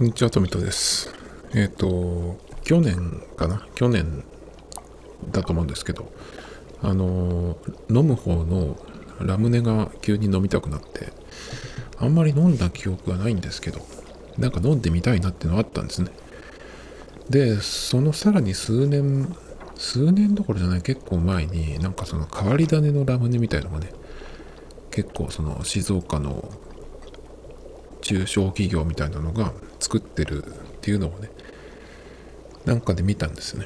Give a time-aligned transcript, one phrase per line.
[0.00, 1.12] こんにちは、トミトです。
[1.54, 3.68] えっ、と、去年かな？
[3.74, 4.24] 去年
[5.30, 6.10] だと思うんですけど、
[6.80, 7.58] あの、
[7.90, 8.78] 飲む方の
[9.20, 11.12] ラムネが急に飲みたくなって、
[11.98, 13.80] あんまり飲んだ記憶がないんですけど、
[14.38, 16.08] なんか飲んでみたいなっていうのがあったんですね。
[17.28, 19.36] で、そのさらに数年、
[19.76, 23.92] 数年どころじゃない結構前に、なんかその変わり種のラムネみたいのがね、
[24.90, 26.50] 結構その静岡の
[28.00, 29.52] 中小企業みたいなのが
[29.90, 30.48] 作ってるっ
[30.80, 31.28] ていうのをね
[32.64, 33.64] なんかで見たんですよ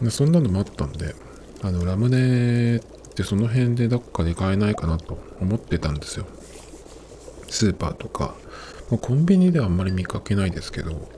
[0.00, 0.10] ね。
[0.10, 1.14] そんなのもあったんで
[1.62, 6.24] あのラムネってその辺でどっかで買えないかなと思ってたんですよ。
[7.48, 8.34] スーパーとか。
[8.88, 11.10] もうコンビニではあんまり見かけないですけど。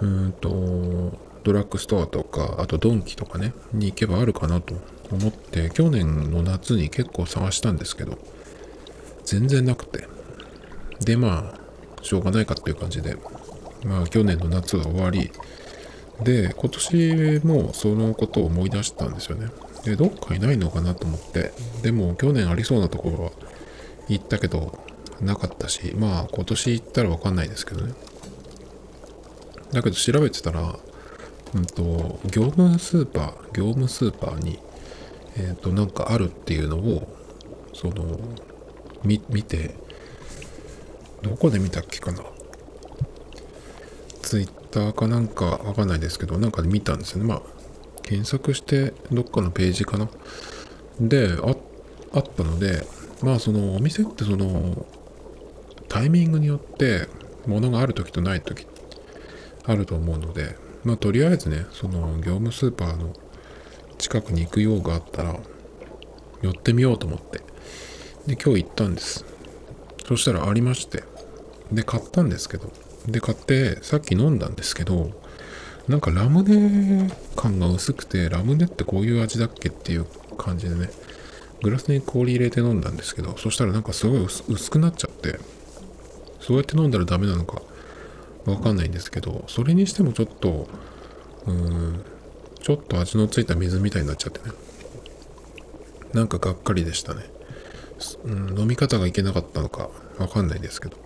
[0.00, 4.74] うーんとドラッグストアとかあとドンキとかねに行けばあるかなと
[5.10, 8.16] 思って去年の夏に結構探したんですけど
[9.24, 10.06] 全然なくて。
[11.04, 11.61] でまあ
[12.02, 13.16] しょうがないかっていう感じで。
[13.84, 15.30] まあ去年の夏は終わり。
[16.22, 19.48] で今年もそのことを思い出したんですよね。
[19.84, 21.52] でどっかいないのかなと思って。
[21.82, 23.30] でも去年ありそうなところは
[24.08, 24.78] 行ったけど
[25.20, 27.92] なかったしまあ今年行ったらわかんないですけどね。
[29.72, 30.78] だけど調べてたら
[31.54, 34.58] うんと業務スーパー業務スーパーに
[35.36, 37.08] えっ、となんかあるっていうのを
[37.72, 38.18] その
[39.02, 39.74] 見て
[41.22, 42.22] どこで見たっけかな？
[44.22, 47.28] ツイッターかなんかわかんないですけど、なんかで見たんですよね。
[47.28, 47.42] まあ、
[48.02, 50.08] 検索してどっかのページかな？
[51.00, 51.54] で、あ
[52.14, 52.86] あったので、
[53.22, 54.86] まあそのお店ってその
[55.88, 57.08] タイミングによって
[57.46, 58.66] 物がある時とない時
[59.64, 63.14] あると思うので、まあとりあえずね、その業務スーパーの
[63.98, 65.38] 近くに行く用があったら
[66.40, 67.40] 寄ってみようと思って。
[68.26, 69.24] で、今日行ったんです。
[70.06, 71.04] そしたらありまして。
[71.72, 72.70] で、買ったんですけど。
[73.06, 75.10] で、買って、さっき飲んだんですけど、
[75.88, 80.90] なんかラムネ感が薄くて、ラムネってこういう味だっけっていう感じでね、
[81.62, 85.38] グラスに氷入れて飲んだんですけど、そしたらなんかすごい薄くなっちゃって、
[86.40, 87.62] そうやって飲んだらダメなのか
[88.44, 90.68] わかんないんですけど、それにしてもちょっと、
[91.46, 92.04] うーん、
[92.60, 94.54] ちょっと味のついた水みたいになっちゃってね。
[96.12, 97.22] なんかがっかりでしたね。
[98.24, 99.88] うん、飲み方がいけなかったのか
[100.18, 100.96] わかんないですけど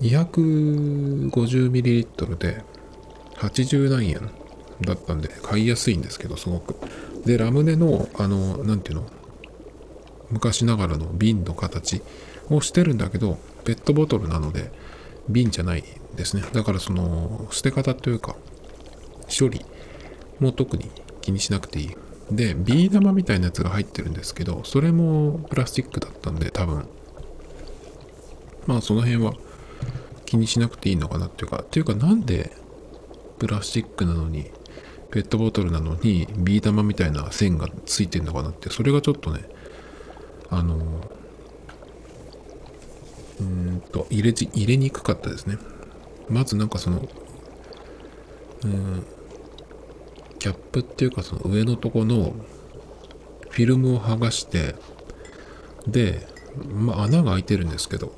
[0.00, 2.62] 250ml で
[3.36, 4.30] 80何円
[4.80, 6.76] だったんで買いやすいんですけどすごく。
[7.24, 9.06] でラムネのあの何ていうの
[10.30, 12.02] 昔ながらの瓶の形
[12.50, 14.70] をしてるんだけどペットボトルなので
[15.28, 15.84] 瓶じゃない
[16.16, 16.42] ですね。
[16.52, 18.36] だからその捨て方というか
[19.38, 19.64] 処理
[20.40, 20.90] も特に
[21.20, 21.96] 気にしなくていい。
[22.30, 26.88] で、ビー玉みたいなやつが入ってるんですけど、それもプラスチックだったんで、多分、
[28.66, 29.34] まあその辺は
[30.34, 32.50] 気にしなくていいのかなっていうか、っていうかなんで
[33.38, 34.50] プラスチックなのに、
[35.12, 39.44] ペットボトルなのに、ビー玉みたいな線がついてるのかなって、それがちょっとね、
[40.50, 40.76] あの、
[43.40, 45.56] うんと、入れ、入れにくかったですね。
[46.28, 47.08] まずなんかその、
[48.64, 49.06] うん、
[50.40, 52.34] キャップっていうかその上のとこの
[53.50, 54.74] フィルムを剥がして
[55.86, 56.26] で、
[56.72, 58.14] まあ、穴が開いてるんですけど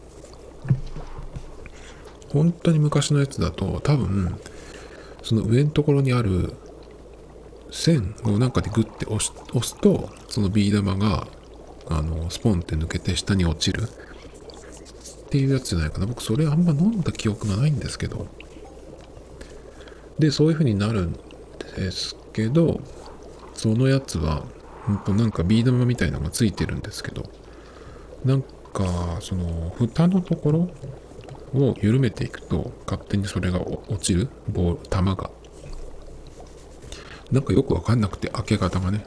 [2.31, 4.39] 本当に昔のやつだと多分
[5.23, 6.55] その上のところにある
[7.71, 11.27] 線をなんかでグッて押すとそのビー玉が
[11.89, 13.83] あのスポンって抜けて下に落ちる。
[13.83, 16.07] っていうやつじゃないかな。
[16.07, 18.27] 僕それあんま飲んだ記憶がないんですけど。
[20.19, 21.19] でそういう風になるん
[21.77, 22.81] ですけど
[23.55, 24.45] そのやつは
[24.87, 27.25] ほんとなんかビー玉みたいなのがついてるんですけど。
[28.25, 30.69] なんかその蓋のところ
[31.55, 35.31] を緩めていくと勝手にそれが落ちるボール玉が。
[37.31, 39.05] なんかよくわかんなくて開け方がね。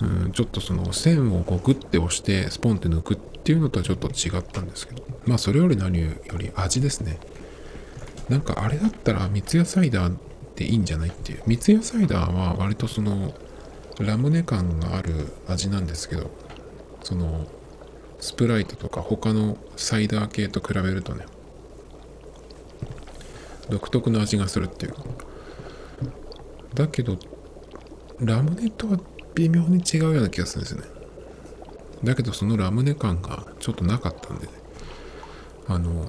[0.00, 5.02] うんちょっとその線をこうグッて押してスポンって抜くっていうのとはちょっと違ったんですけど。
[5.26, 6.08] まあそれより何よ
[6.38, 7.18] り味ですね。
[8.28, 10.18] なんかあれだったら三ツ矢サイダーっ
[10.54, 11.42] ていいんじゃないっていう。
[11.46, 13.34] 三ツ矢サイダーは割とその
[13.98, 16.30] ラムネ感がある味なんですけど。
[17.02, 17.46] その
[18.20, 21.24] スプライトとか他のサイダー系と比べるとね
[23.68, 24.92] 独特の味がするっていう。
[24.92, 25.04] か
[26.74, 27.18] だけど
[28.18, 29.00] ラムネとは
[29.34, 30.86] 微妙に違うような気がするんですよね。
[32.04, 34.52] だけどそのラムネ感がちょっとなかったんでね。
[35.66, 36.06] あの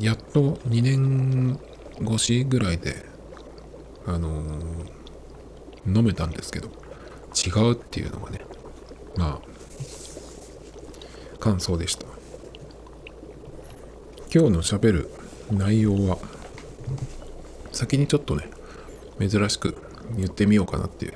[0.00, 1.60] やっと2年
[2.02, 3.06] 越しぐらいで
[4.06, 4.42] あの
[5.86, 6.68] 飲めたんですけど
[7.34, 8.40] 違うっていうのがね
[9.16, 9.55] まあ
[11.46, 12.06] 感想でした。
[14.34, 15.08] 今日のしゃべる
[15.52, 16.18] 内容は
[17.70, 18.50] 先にちょっとね
[19.20, 19.80] 珍しく
[20.16, 21.14] 言ってみようかなっていう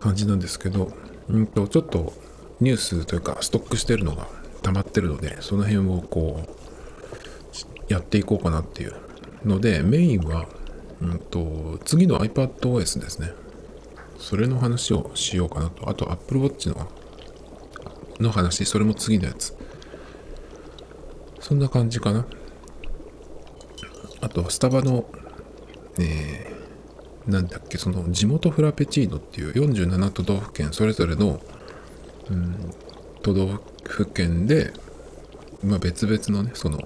[0.00, 0.90] 感じなんですけど
[1.28, 2.14] うんとちょっと
[2.60, 4.26] ニュースというかストックしてるのが
[4.62, 8.94] 溜まってるのでその辺をこうやっていこうかなっていう
[9.44, 10.46] のでメインは、
[11.02, 13.34] うんと、次の iPadOS ですね。
[14.18, 15.90] それの話をしようかなと。
[15.90, 16.88] あと Apple Watch の
[18.20, 19.54] の話それも次のやつ。
[21.40, 22.26] そんな感じかな。
[24.20, 25.06] あとスタバの
[25.98, 31.40] えー、なんだっけその地元フラペチーノっていう47都道府県それぞれの、
[32.30, 32.74] うん、
[33.22, 34.72] 都道府県で、
[35.62, 36.80] まあ、別々のねその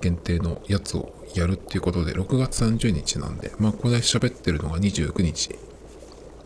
[0.00, 5.54] 限定のやつをやるっていうことで6月30日なんでまあここで喋ってるのが29日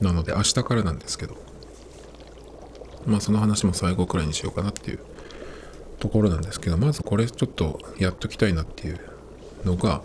[0.00, 1.47] なので明日からなんですけど。
[3.08, 5.00] まあその話も最後くらいにしようかなっていう
[5.98, 9.00] ところなんですけどまずこれちょっとやっときたいなっていう
[9.64, 10.02] のが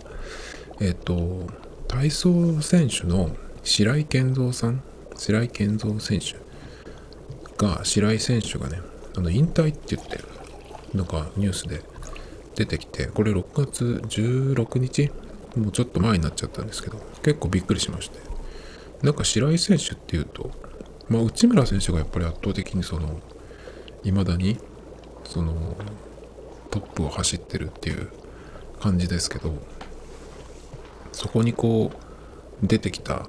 [0.80, 1.46] えっ、と
[1.86, 3.30] 体操選手の
[3.62, 4.82] 白井健三さん
[5.16, 6.34] 白井健三選手
[7.56, 8.80] が白井選手がね
[9.16, 10.18] あの引退って言って
[10.94, 11.82] なんかニュースで
[12.56, 15.10] 出てきてこれ6月16日？
[15.56, 18.34] もうちょっと前になっちゃったんですけど結構びっくりしまして。
[19.04, 20.50] なんか白井選手っていうと
[21.08, 23.20] まあ内村選手がやっぱり圧倒的にその
[24.02, 24.58] 未だに
[25.24, 25.76] その
[26.70, 28.10] トップを走ってるっていう
[28.80, 29.54] 感じですけど
[31.12, 31.90] そこにこ
[32.62, 33.28] う出てきた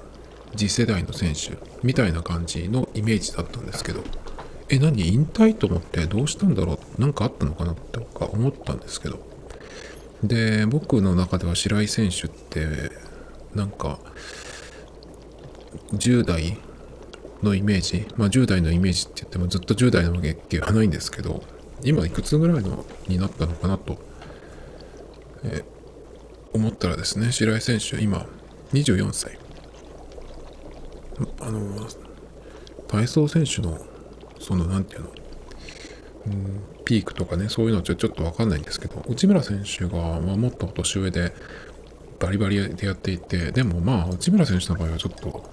[0.56, 4.04] 次世代の選手みたいな感じのイメージだったんですけど
[4.70, 6.80] え何引退と思ってどうしたんだろう？
[6.98, 7.74] 何かあったのかな？
[7.74, 9.20] ってか思ったんですけど。
[10.24, 12.66] で僕の中では白井選手って
[13.54, 14.00] なんか
[15.92, 16.58] 10代
[17.46, 21.44] のイメージまあ10代のイメージって言ってもずっと10代の月経はないんですけど
[21.84, 23.98] 今いくつぐらいのになったのかなと、
[25.44, 25.64] え
[26.56, 28.26] 思ったらですね、白井選手、今、
[28.74, 29.38] 24歳。
[31.42, 31.88] あの、
[32.88, 33.78] 体操選手の、
[34.40, 35.10] その、なんていうの、
[36.86, 41.34] ピークとかね、そういうのちょちょっとわかんないんですけど、内村選手が、まあ、もっと年上で、
[42.20, 45.44] バリバリでやっていて、でもまあ、内村選手の場合はちょっと、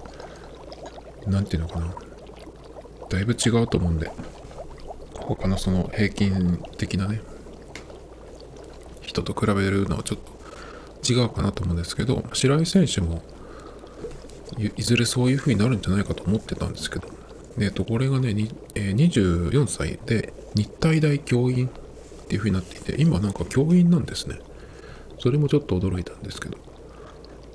[1.27, 1.93] なんていうのかな、
[3.09, 4.11] だいぶ違うと思うんで、
[5.15, 7.21] 他のその平均的なね、
[9.01, 13.21] 人と比べるのはちょっと違うかなと思うんですけど、白井選手も
[14.57, 17.07] いずれそういう風になるんじゃないかと思ってたんですけど、
[17.59, 18.33] えっ、と、これがね、
[18.75, 21.69] え、24歳で日体大教員っ
[22.27, 24.39] ていう風になっていて、今なんか教員なんですね。
[25.19, 26.57] それもちょっと驚いたんですけど。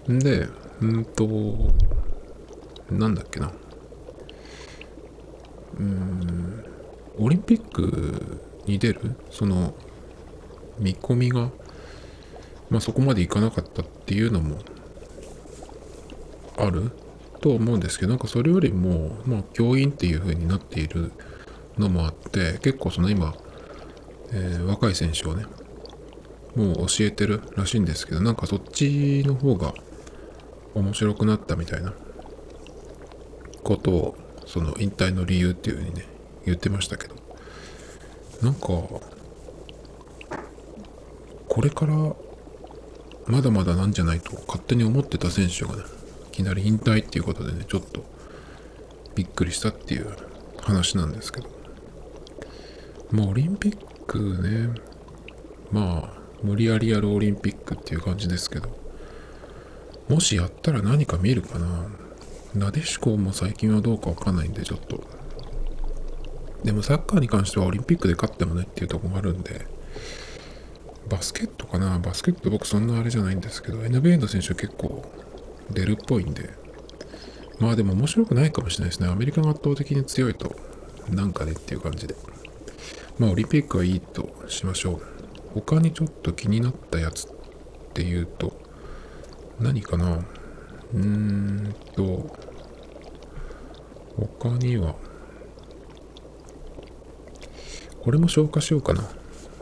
[0.09, 0.49] で、
[0.81, 1.26] うんと、
[2.90, 3.52] なんだっけな。
[5.79, 6.64] うん、
[7.19, 9.17] オリンピックに出る？
[9.31, 9.75] その
[10.79, 11.50] 見込みが？
[12.70, 14.58] まあ、そこまでいかなかったっていうのも
[16.56, 16.90] ある？
[17.40, 21.12] と思うんですけどなんかそれよりも、まあ、教員っていう風になっている
[21.79, 23.32] のもあって結構その今、
[24.32, 25.44] えー、若い選手をね
[26.56, 29.73] もう教えてるらしいんですけどなんかそっちの方が
[30.75, 31.94] 面白くなったみたいな
[33.69, 34.17] ことを
[34.47, 36.06] その引退の理由っていう風にね
[36.46, 37.15] 言ってましたけど
[38.43, 38.67] なんか
[41.48, 41.94] これから
[43.29, 45.82] まだまだなんじゃないと勝手に思ってた選手がね、
[46.29, 48.03] いきなり引退っていうことでね、ちょっと
[49.15, 50.17] びっくりしたっていう
[50.63, 51.48] 話なんですけど。
[53.10, 54.81] まあオリンピックね、
[55.70, 58.70] まあ無理やりやるオリンピックっていう感じですけど、
[60.08, 61.87] もしやったら何か見るかな。
[62.55, 65.02] なでしこも最近はどうかわかんないんで、ちょっと。
[66.64, 69.67] でもサッカーに関してはオリンピックで勝ってもねっていうとこもあるんで、
[71.08, 71.98] バスケットかな？
[71.98, 75.05] バスケット僕そんなあれじゃないんですけど、NBA の選手結構
[75.70, 76.50] 出るっぽいんで、
[77.60, 79.08] まあでも面白くないかもしれないですね。
[79.08, 80.56] アメリカが圧倒的に強いと、
[81.10, 82.17] なんかねっていう感じで。
[83.19, 85.02] まあオリンピックはいいとしましょう。
[85.55, 87.31] 他にちょっと気になったやつっ
[87.94, 88.52] ていうと、
[89.60, 90.24] 何かな？
[90.94, 92.36] うーんと、
[94.16, 94.94] 他には、
[98.02, 99.04] これも消化しようかな。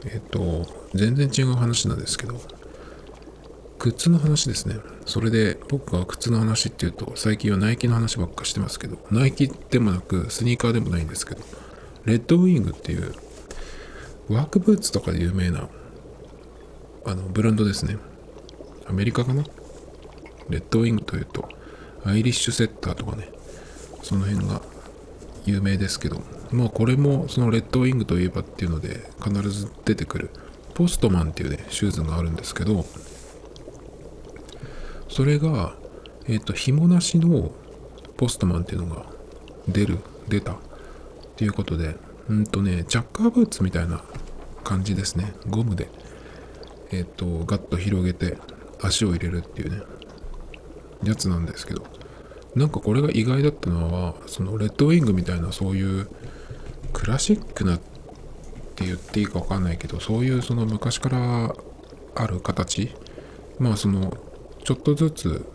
[0.04, 2.40] えっ、と、全然違う話なんですけど、
[3.78, 4.76] 靴の話ですね。
[5.04, 11.42] それで僕が靴の話っていうと、最近はナイキの話ばっかしてますけど、ナイキでもなく、スニーカーでもないんですけど、
[12.04, 13.14] レッドウィングっていう、
[14.28, 15.68] ワークブーツとかで有名な、
[17.04, 17.98] あの、ブランドですね。
[18.88, 19.44] アメリカかな
[20.48, 21.48] レッドウィングというと、
[22.04, 23.28] アイリッシュセッターとかね、
[24.02, 24.62] その辺が
[25.44, 26.20] 有名ですけど、
[26.52, 30.30] まあこれもそのレッドウィングといえばっていうので必ず出てくる
[30.74, 32.84] ポストマンっていうね、シューズがあるんですけど、
[35.08, 35.74] それが、
[36.28, 37.50] えっ、と、紐なしの
[38.18, 39.06] ポストマンっていうのが
[39.66, 39.98] 出る、
[40.28, 40.58] 出たっ
[41.36, 41.96] ていうことで、
[42.28, 44.02] うんとね、チャッカーブーツみたいな
[44.64, 45.32] 感じですね。
[45.48, 45.88] ゴムで、
[46.90, 48.36] えっ、と、ガッと広げて
[48.82, 49.82] 足を入れるっていうね、
[51.04, 51.84] やつなんですけど、
[52.54, 56.08] なんかこれが意外だったのは、そのレッドウィングみたいなそういう
[56.92, 57.78] クラシックなっ
[58.76, 61.54] て言っていいかわかんないけど、そういうその昔から
[62.14, 62.90] ある形、
[63.58, 64.16] まあその、
[64.64, 65.46] ちょっとずつ、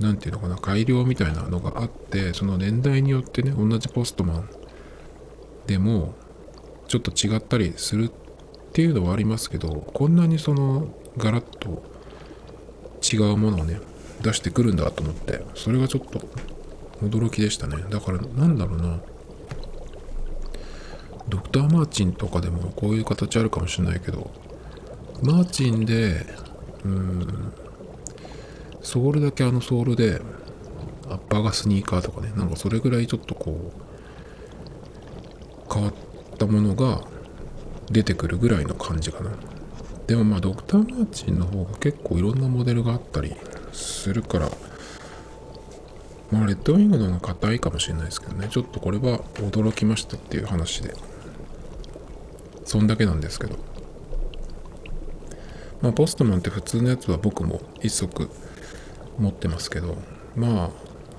[0.00, 4.48] 何て言うのかな、改良みたいなのがあって、その年代によってね、同じポストマン
[5.66, 6.14] でも、
[6.88, 8.10] ちょっと違ったりするっ
[8.72, 11.82] ていうのはありますけど、こんなにその、ガラッと
[13.02, 13.80] 違うものをね、
[14.20, 16.20] 出してくるんだと思って、それがちょっと
[17.06, 17.76] 驚きでしたね。
[17.90, 19.00] だから、なんだろうな。
[21.28, 24.30] ドクター・マーチンとかでもこういう形あるかもしれないけど、
[25.22, 26.26] マーチンで、
[26.84, 27.52] うん、
[28.80, 30.20] ソールだけあのソールで、
[31.08, 35.94] アッパーがスニーカーとかね、なんかそれぐらいちょっとこう、変わっ
[36.38, 37.02] たものが
[37.90, 39.30] 出てくるぐらいの感じかな。
[40.06, 43.36] でもまあドクター・マーチンの方が結構いろんなモデルがあったり
[43.78, 44.50] するから、
[46.30, 50.94] まあレッドウィングの方が硬いかもしれないですけどね、ちょっとこれは驚きましたっていう話で、
[52.64, 53.56] そんだけなんですけど。
[55.80, 58.28] まあポストマンって普通のやつは僕も一足
[59.18, 59.96] 持ってますけど、
[60.36, 60.70] ま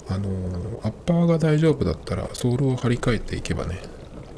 [0.07, 3.79] あ、あのー、アッパーが大丈夫だったらソールを張り替えていけばね、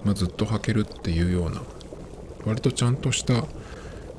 [0.03, 1.61] まあ、ずっと履けるっていうような、
[2.45, 3.45] 割とちゃんとした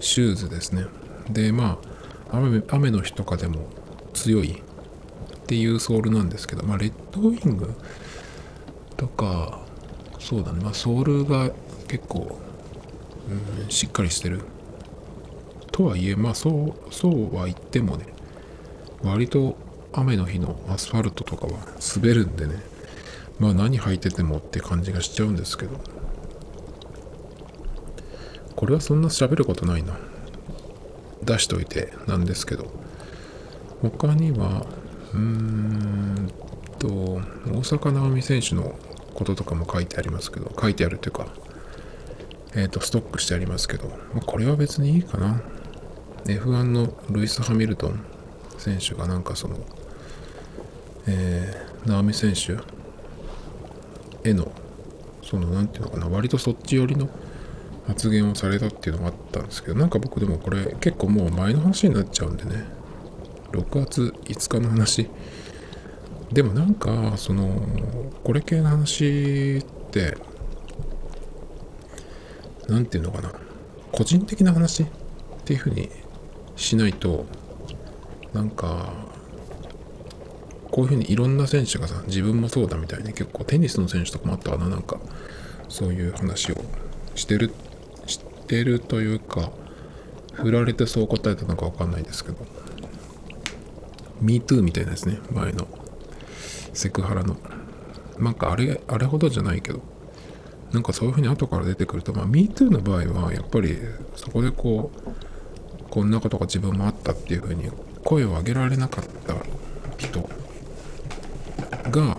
[0.01, 0.87] シューズですね。
[1.31, 1.79] で、ま
[2.31, 3.69] あ、雨雨の日とかでも
[4.12, 7.75] 強いっていうソールなんですけど、まあ、レッドウィング
[8.97, 9.61] とか、
[10.19, 11.50] そうだね、まあ、ソールが
[11.88, 12.38] 結構、
[13.62, 14.40] うん、しっかりしてる。
[15.71, 18.07] とはいえ、まあ、そう、そうは言ってもね、
[19.02, 19.57] 割と
[19.92, 21.59] 雨の日のアスファルトとかは
[21.97, 22.57] 滑るんでね、
[23.38, 25.81] まあ何履いててもって感じがしちゃうんですけど、
[28.54, 29.97] これはそんな喋ることないな。
[31.25, 32.82] 出しといてなんですけど。
[33.91, 34.67] 他には、
[35.12, 36.31] うーん
[36.79, 37.21] と、
[37.53, 38.75] 大坂なおみ選手の
[39.15, 41.27] こととかも書いてありますけど、書いてあるというか、
[42.55, 45.43] えっ、ー、と、ストックしてありますけど、まあ、これは別にいいかな。
[46.25, 48.05] F1 のルイス・ハミルトン
[48.59, 49.57] 選手がなんかその、
[51.09, 52.59] えー、直美選手
[54.29, 54.53] への、
[55.25, 57.09] その、なんていうのかな、割とそっち寄りの
[57.87, 62.65] 発言をされたっていうのがあったんですけど、なんか僕でもこれ結構もう前の話になっちゃうんでね、
[63.53, 65.09] 6月5日の話。
[66.33, 67.63] でもなんか、その、
[68.25, 70.17] これ系の話って、
[72.69, 73.33] なんていうのかな、
[73.93, 74.87] 個人的な話っ
[75.45, 75.91] ていうふうに
[76.57, 77.27] しないと、
[78.33, 78.93] なんか、
[80.71, 84.99] こういうふうにいろんな選手がさ、自分もそうだみたいに結構テニスの選手とかもあったかな、なんか、
[85.69, 86.55] そういう話を
[87.15, 87.53] してる
[88.07, 89.51] してるというか、
[90.33, 92.39] 振られてそう答えたのかわかんないですけど、
[94.23, 95.67] MeToo みたいなですね、前の。
[96.73, 97.37] セクハラの。
[98.19, 99.81] なんかあれ、あれほどじゃないけど、
[100.73, 103.76] なんかそういうふうに後から出てくると、まあ MeToo の場合は、やっぱり
[104.17, 105.12] そこでこう、
[105.91, 107.71] こんなことが自分もあったっていうふうに
[108.05, 109.35] 声を上げられなかった
[109.99, 110.29] 人
[111.91, 112.17] が、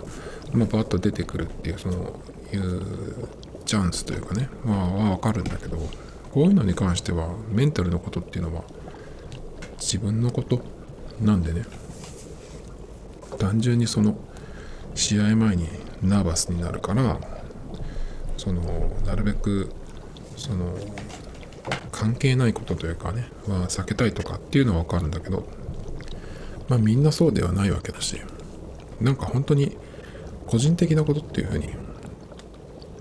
[0.52, 2.20] まあ、バッと出てくるっていう、その、
[2.52, 2.82] いう
[3.64, 5.76] チャンスというかね、まあ、わかるんだけど、
[6.30, 8.62] こういうのに関してはメンタルのことっていうのは
[9.78, 10.62] 自分のこと
[11.20, 11.64] なんでね。
[13.38, 14.16] 単純にその
[14.94, 15.68] 試合前に
[16.02, 17.18] ナーバスになるから
[18.36, 18.62] その
[19.06, 19.70] なるべく
[20.36, 20.76] その
[21.92, 25.46] 関係ないことというかねは避けたいとかっていうのは分かるんだけど
[26.68, 28.20] まあみんなそうではないわけだし
[29.00, 29.76] なんか本当に
[30.46, 31.70] 個人的なことっていうふうに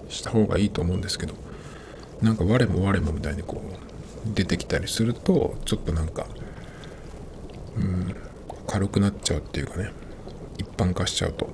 [0.09, 1.33] した方がいいと思うんですけど
[2.21, 6.25] なんか我も我もみたいにこう出てきたりするとちょっとなんか
[7.75, 8.15] うん
[8.67, 9.91] 軽くなっちゃうっていうかね。
[10.57, 11.49] 一般化しちゃうと。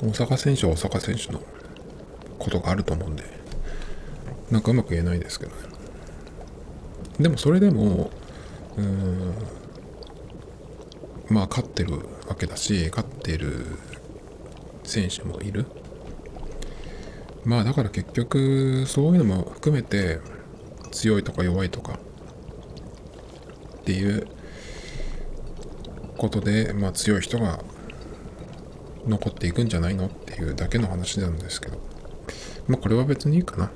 [0.00, 1.42] 大阪選手は大阪選手の
[2.38, 3.24] ことがあると思うんで
[4.48, 5.62] なんかうまく言えないですけどね。
[7.18, 8.10] でもそれでも
[8.76, 9.34] うん
[11.28, 11.94] まあ勝ってる
[12.28, 13.66] わけだし勝ってる
[14.84, 15.66] 選手もいる。
[17.44, 20.20] まあだから結局そういうのも含めて
[20.92, 21.98] 強いとか弱いとか
[23.78, 24.28] っていう
[26.18, 27.64] ことで、まあ、強い人が
[29.06, 31.78] 残っていくんじゃないのっていうだけの話なんですけど
[32.66, 33.70] まあこれは別にいいかな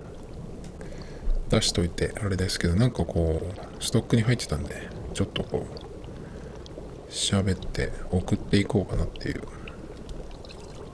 [1.48, 9.42] 出しといてあれですけど、なんかこう、ストックに入ってたんで、ちょっとこう、喋って送っていこうかなっていう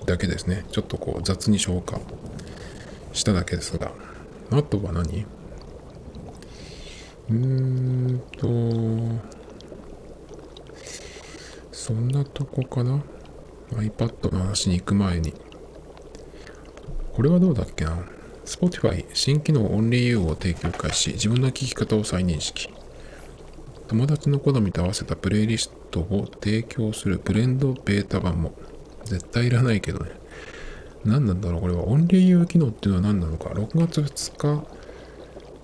[0.04, 0.64] だけですね。
[0.72, 2.00] ちょっとこう雑に消化
[3.12, 3.92] しただけですが。
[4.50, 5.26] あとは何？
[7.30, 9.37] うーんと、
[11.88, 13.02] そんなとこかな
[13.70, 15.32] ?iPad の話に行く前に。
[17.14, 18.04] これはどうだっけな
[18.44, 21.12] ？Spotify 新機能 OnlyU を提供開始。
[21.12, 22.68] 自分の聴き方を再認識。
[23.86, 28.52] 友達の好みと合わせたプレイリストを提供するブレンドベータ版も。
[29.06, 30.10] 絶対いらないけどね。
[31.06, 31.62] 何なんだろう？
[31.62, 34.68] これは OnlyU 機能っていうのは何なのか？6月2日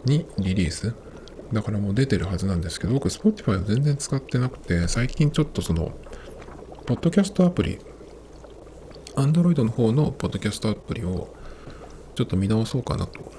[0.07, 0.95] にリリース？
[1.53, 5.93] だからもう出てるはずなんですけど、僕 Spotify を全然使ってなくて、最近ちょっとその、
[6.87, 7.79] ポッドキャストアプリ、
[9.17, 11.35] Android の方のポッドキャストアプリを
[12.15, 13.33] ちょっと見直そうかなと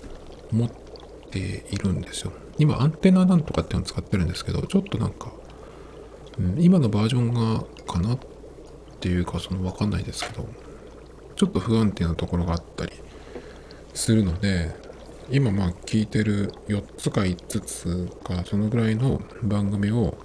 [0.52, 0.70] 思っ
[1.30, 2.32] ているんですよ。
[2.58, 5.32] 今、アンテナなんとかっていうのを使ってるんですけど、ちょっとなんか、
[6.40, 8.20] うん、今のバージョンがかなっ
[9.00, 10.50] ていうか、そのわかんないですけど、
[11.36, 12.94] ちょっと不安定なところがあったり
[13.94, 14.76] するので、
[15.30, 20.18] 今まあ聞いてる4つか5つか、そのぐらいの番組を、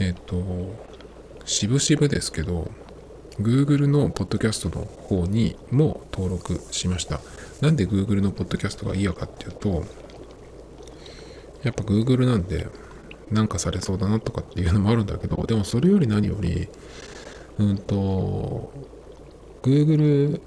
[0.00, 0.87] えっ、ー、と、
[1.48, 2.70] 渋々ですけど、
[3.40, 7.20] Google のポッドキャストの方にも登録しました。
[7.62, 9.82] なんで Google のポッドキャストが嫌かっていうと、
[11.62, 12.66] やっぱ Google なんで、
[13.30, 16.68] なんかされそうだなとかっていうのもあるんだけど、でもそれより何より、
[17.58, 18.70] うんと、
[19.62, 20.42] Google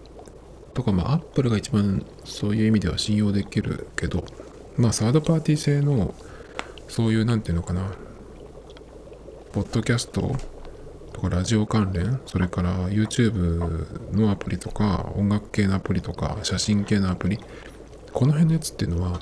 [0.75, 4.23] とか、まあ Apple が一番そういう意味では信用できるけど、
[4.77, 6.13] まあサードパーティー製の、
[6.87, 7.91] そういう、なんていうのかな、
[9.51, 10.35] ポッドキャスト
[11.21, 17.39] かラジオ関連、それから YouTube のアプリとか、音楽系のアプリとか、写真系のアプリ、
[18.11, 19.19] この辺のやつっていうのは、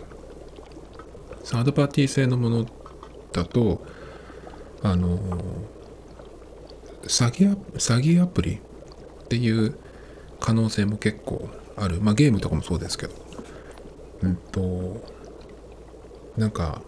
[1.43, 2.65] サードパーティー製のもの
[3.33, 3.85] だと、
[4.81, 5.17] あの、
[7.03, 8.59] 詐欺詐欺アプリ
[9.23, 9.77] っていう
[10.39, 11.99] 可能性も結構ある。
[12.01, 13.13] まあゲームとかもそうですけど。
[14.21, 15.01] うんと、
[16.37, 16.81] なんか、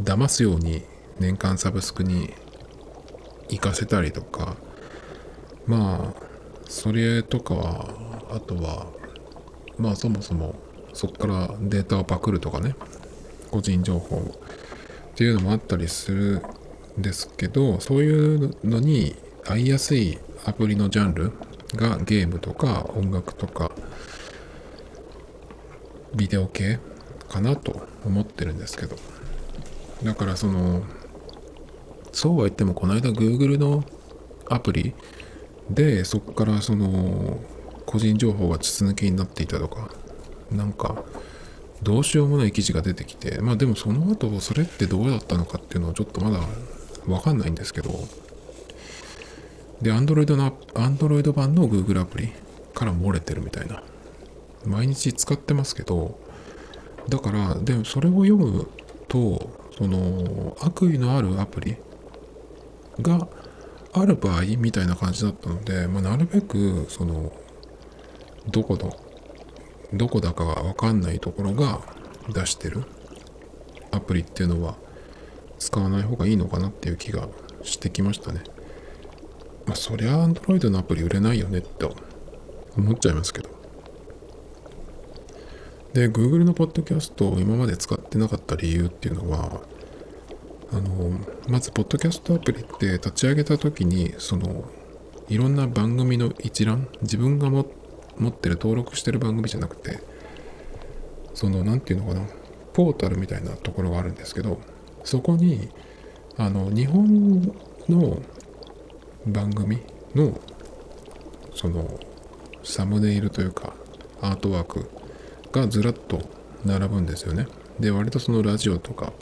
[0.00, 0.84] 騙すように
[1.18, 2.34] 年間サブスクに
[3.48, 4.56] 行かせたりとか。
[5.66, 6.22] まあ
[6.68, 7.94] それとかは
[8.30, 8.86] あとは
[9.78, 10.54] まあそもそも
[10.94, 12.74] そこからデータをパクるとかね。
[13.50, 16.42] 個人情報っていうのもあったりする
[16.98, 21.32] んですけどそういうのに合いやすいアプリのジャンル
[21.74, 23.72] がゲームとか音楽とか
[26.14, 26.78] ビデオ系
[27.28, 28.96] かなと思ってるんですけど。
[30.02, 30.82] だからその
[32.18, 33.84] そうは言ってもこの間 Google の
[34.48, 34.92] アプリ
[35.70, 37.38] でそこからその
[37.86, 39.88] 個人情報が筒抜けになっていたとか
[40.50, 41.04] なんか
[41.80, 46.40] どうしようもない記事が出てきてまあでもその後それってどうだったのかっていうのはちょっとまだ
[47.06, 47.90] わかんないんですけど。
[49.80, 52.32] で Android の Android 版の Google アプリ
[52.74, 53.80] から漏れてるみたいな。
[54.66, 56.18] 毎日使ってますけど
[57.08, 58.66] だからでもそれを読む
[59.06, 61.76] とその悪意のあるアプリ
[63.00, 63.28] が
[63.92, 67.32] ある場合みたいな感じだったので、まあ、なるべくその
[68.48, 68.96] どこの
[69.92, 71.80] どこだかが分かんないところが
[72.32, 72.84] 出してる
[73.90, 74.76] アプリっていうのは
[75.58, 77.28] 使わない方がいいのかなっていう気が
[77.62, 78.42] してきましたね。
[79.66, 81.88] まあそりゃ Android のアプリ売れないよねって
[82.76, 83.50] 思っちゃいますけど。
[85.94, 89.62] で、Google のポッドキャストを今まで使ってなかった理由っていうのは、
[90.70, 94.70] あのまずポッドキャストアプリって立ち上げた時にその
[95.28, 100.00] いろんな番組の一覧自分が持ってる登録してる番組じゃなくて
[101.34, 102.26] その何て言うのかな
[102.72, 104.60] ポータルみたいなところがあるんですけど
[105.04, 105.68] そこに
[106.36, 107.42] あの日本
[107.88, 108.22] の
[109.26, 109.78] 番組
[110.14, 110.38] の
[111.54, 111.98] その
[112.62, 113.74] サムネイルというか
[114.20, 114.90] アートワーク
[115.50, 116.20] がずらっと
[116.64, 117.46] 並ぶんですよね。
[117.80, 119.12] で割とそのラジオとか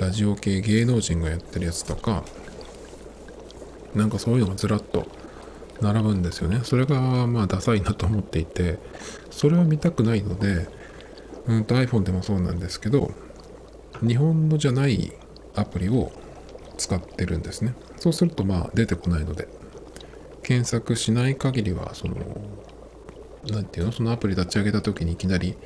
[0.00, 2.24] ラジオ系芸能人がやってるやつとか、
[3.94, 5.06] なんかそういうのがずらっと
[5.82, 6.60] 並ぶんですよね。
[6.64, 8.78] それがまあダサいなと思っていて、
[9.30, 10.68] それは見たくないので、
[11.46, 13.10] うんと iPhone でもそうなんですけど、
[14.00, 15.12] 日本のじゃない
[15.54, 16.12] アプリを
[16.78, 17.74] 使ってるんですね。
[17.98, 19.48] そうするとまあ出てこないので、
[20.42, 22.14] 検索しない限りは、その、
[23.50, 23.92] 何て言うの？
[23.92, 25.56] そのアプリ立ち上げた時にいきなり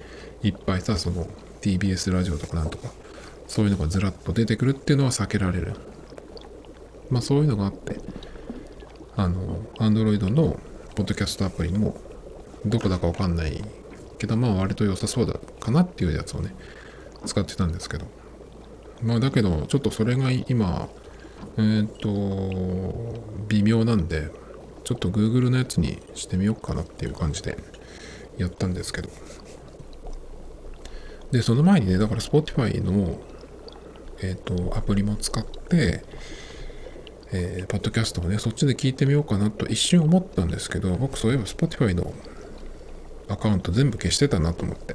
[0.43, 1.29] いっぱいさ、その
[1.61, 2.91] TBS ラジオとかなんとか
[3.47, 5.75] そういうのがずらっと出てくるっていうのは避けられる。
[7.11, 7.99] まあそういうのがあって、
[9.17, 10.59] あの、Android の
[10.95, 11.97] ポッドキャストアプリも
[12.67, 13.63] どこだかわかんない
[14.19, 16.55] けど、まあ割と良さそうだかなっていうやつをね、
[17.27, 18.07] 使ってたんですけど。
[19.03, 20.89] まあだけど、ちょっとそれが今、
[21.57, 24.31] えーっ、と、微妙なんで、
[24.85, 27.57] ちょっと Google のやつにしてみようかなっていう感じで
[28.39, 29.11] やったんですけど。
[31.31, 33.19] で、その前にね、だから Spotify の、
[34.23, 36.05] えっ、と、アプリも使って、
[37.33, 42.15] えー、ポッドキャストをね、そっちで聞いてみようかなと一瞬思ったんですけど、僕そういえば Spotify の
[43.29, 44.95] アカウント全部消してたなと思って、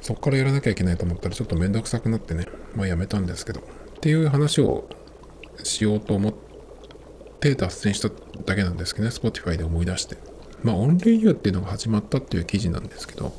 [0.00, 3.64] そっからやらなきゃいけないと思ったらちょっとめんどくさくなってね、まあやめたんですけど、っ
[4.00, 4.88] ていう話を
[5.62, 6.34] しようと思っ
[7.38, 8.10] て脱線した
[8.44, 10.16] だけなんですけどね、Spotify で思い出して。
[10.64, 13.32] まあ、OnlyYou っていうのが始まったっていう記事なんですけど、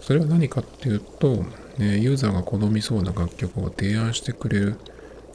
[0.00, 1.44] それは何かっていうと、
[1.78, 4.76] えーユーザーが好みそうな楽曲を提案してくれる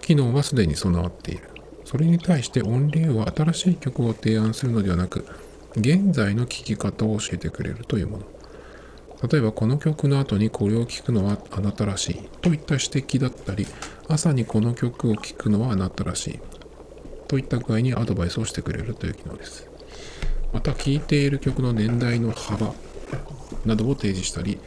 [0.01, 1.43] 機能はすでに備わっている。
[1.85, 5.25] それに対して OnlyYou は新しい曲を提案するのではなく、
[5.75, 8.23] 現在の聴き方を教えてくれるというもの。
[9.29, 13.67] 例えばこの曲の後にこれを聴くのはあなたらしいといった指摘だったり、
[14.07, 16.39] 朝にこの曲を聴くのはあなたらしい
[17.27, 19.69] といった具合にアドバイスをしてくれるという機能です。
[20.51, 22.73] また聴いている曲の年代の幅
[23.65, 24.59] などを提示したり、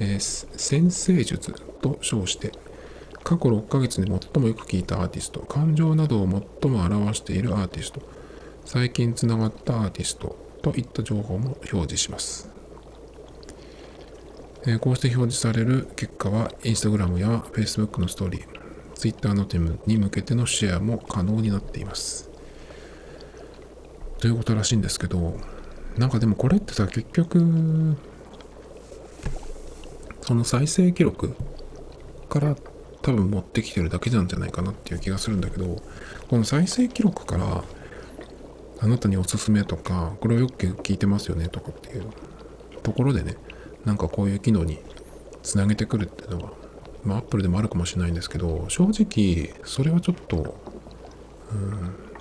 [0.00, 2.52] えー先生術と称して
[3.22, 6.28] 過去6ヶ月に最もよく聴いたアーティスト、感情などを
[6.62, 8.00] 最も表しているアーティスト、
[8.64, 12.50] 最近つながったアーティストといった情報も表示します。
[14.66, 18.44] えーこうして表示される結果は Instagram や Facebook のストーリー、
[18.94, 22.30] Twitter のテムに向けてのシェアも可能になっています。
[24.18, 25.36] ということらしいんですけど、
[25.96, 27.96] なんかでもこれってさ、結局、
[30.30, 31.34] その再生記録
[32.28, 32.54] から
[33.02, 35.82] 多分持ってきてるだけなんじゃないかなっていう気がするんだけど、
[36.28, 37.64] この再生記録から、
[38.78, 42.06] あなたにおすすめとか、これをよく聞いてますよねとかっていう
[42.84, 43.38] ところでね、
[43.84, 44.78] なんかこういう機能に
[45.42, 46.52] つなげてくるっていうのは、
[47.02, 50.56] まあ、アップルでもあるかもしれないんですけど、正直、それはちょっと、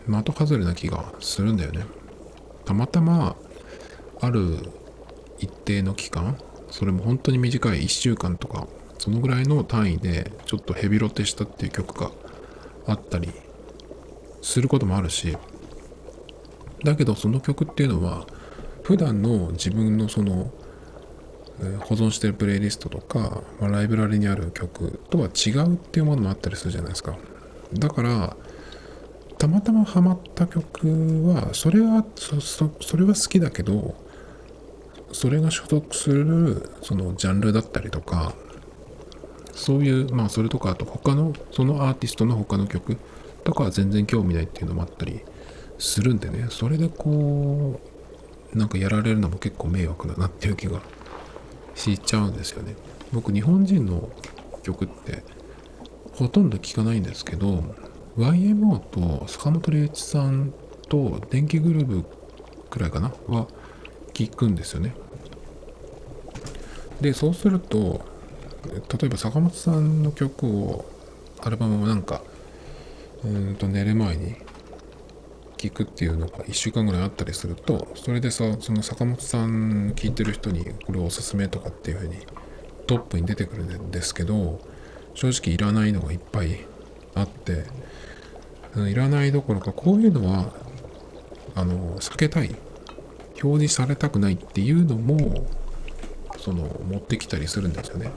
[0.07, 1.85] うん、的外れな気がするんだよね。
[2.65, 3.35] たまたま、
[4.19, 4.57] ある
[5.37, 6.39] 一定の期間、
[6.71, 12.11] それも本当に短い1週間とか、そのぐらいの単位で、ちょっとヘビロテしたっていう曲が
[12.85, 13.29] あったり
[14.41, 15.37] することもあるし、
[16.83, 18.25] だけどその曲っていうのは、
[18.83, 20.51] 普段の自分のその、
[21.81, 27.17] 保存してるプレイリストとか、まあライブラリにある曲とは違うっていうものもあったりするじゃないですか。
[27.73, 28.37] だから、
[29.37, 33.95] たまたまハマった曲は、それは、それは好きだけど、
[35.11, 38.33] それが所属するそのジャンルだったりとか、
[39.53, 42.97] そういう、まあそれとか、あと他の、そのアーティストの他の曲
[43.43, 45.21] とかは全然興味ないっていうのもあったり
[45.77, 47.79] するんでね、それでこ
[48.53, 50.81] う、なんかやられるのも結構迷惑だなっていう気が
[51.75, 52.75] しちゃうんですよね。
[53.11, 54.09] 僕、日本人の
[54.63, 55.23] 曲って
[56.13, 57.63] ほとんど聞かないんですけど、
[58.17, 60.53] YMO と坂本龍一さん
[60.87, 62.05] と電気グルーヴ
[62.69, 63.47] くらいかなは
[64.25, 64.93] 聞くんですよね。
[66.99, 68.01] で、そうすると、
[68.65, 70.85] 例えば坂本さんの曲を、
[71.41, 72.21] アルバムをなんか、
[73.23, 74.35] うんと寝る前に
[75.57, 82.17] 聞くっていうのが1週間ぐらいあったりすると、それでさ、その坂本さん聞いてる人にこれおすすめとかっていうふうに
[82.87, 84.59] トップに出てくるんですけど、
[85.13, 86.65] 正直いらないのがいっぱい
[87.15, 87.65] あって、
[88.89, 90.53] いらないどころか、こういうのは、
[91.55, 92.55] あの、避けたい。
[93.41, 95.47] 表示されたくないっていうのも、
[96.37, 98.11] その、持ってきたりするんですよね。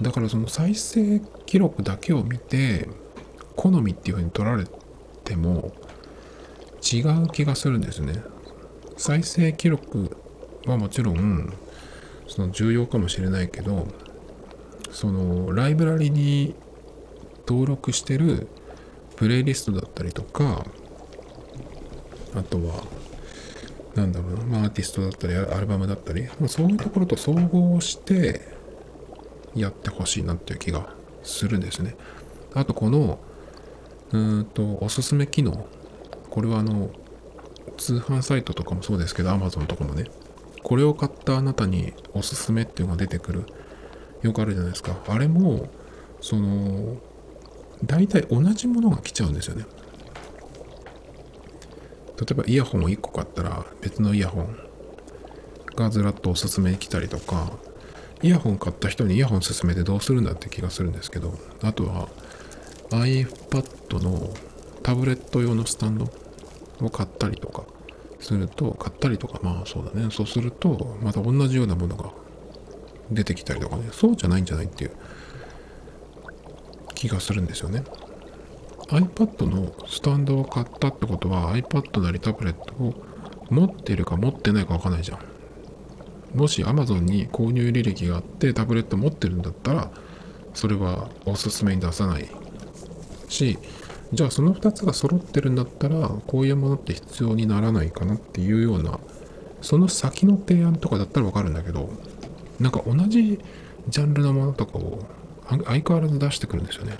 [0.00, 2.88] だからその再生記録だけを見て、
[3.56, 4.64] 好みっていう風に取られ
[5.24, 5.72] ても、
[6.80, 8.22] 違う気がするんですね。
[8.96, 10.16] 再生記録
[10.66, 11.52] はもちろん、
[12.28, 13.86] その重要かもしれないけど、
[14.90, 16.54] そのライブラリに
[17.46, 18.48] 登録してる
[19.16, 20.64] プレイリストだったりとか、
[22.34, 22.84] あとは、
[23.94, 28.48] なんだろうな、まあ、アーティストだったり、アルバムだったり、まあそういうところと総合して
[29.54, 31.96] やってほしいなっていう気がするんですね。
[32.54, 33.18] あと、この、
[34.12, 35.66] うんと、おすすめ機能。
[36.30, 36.90] これはあの、
[37.76, 40.04] 通販サイトとかもそうですけど、Amazon とかもね、
[40.62, 43.44] これを買ったあなたにおすすめっていうのが出てくる。
[44.22, 44.98] よくあるじゃないですか。
[45.08, 45.68] あれも、
[46.20, 46.96] その、
[47.84, 49.64] 大体同じものが来ちゃうんですよね。
[52.20, 54.56] 例えばイヤホンを1個買ったら別のイヤホン
[55.74, 57.50] がずらっとおすすめに来たりとか、
[58.22, 62.08] イヤホン買った人にイヤホン勧めてどうするんだって気がするんですけど、あとは
[62.90, 64.34] iPad の
[64.82, 66.10] タブレット用のスタンド
[66.82, 67.64] を買ったりとか
[68.20, 70.10] すると、買ったりとか、まあそうだね。
[70.10, 72.10] そうすると、また同じようなものが
[73.10, 74.90] 出てきたりとかね、そうじゃないんじゃないっていう
[76.94, 77.82] 気がするんですよね。
[78.90, 82.94] iPad のスタンドを買ったってことは iPad なりタブレットを
[83.50, 85.18] 持ってるか持ってないか分かんないじゃん。
[86.34, 89.90] もし Amazon に購入履歴があってタブレット持ってるんだったら
[90.54, 92.28] それはおすすめに出さない
[93.28, 93.58] し
[94.12, 98.98] じゃあその2つが揃ってるんだったらこういうものって必要にならないかなっていうような
[99.62, 101.90] その先の提案とかだったら分かるんだけど
[102.58, 103.40] なんか同じ
[103.88, 105.04] ジャンルのものとかを
[105.48, 106.96] 相変わらず出してくるんですよね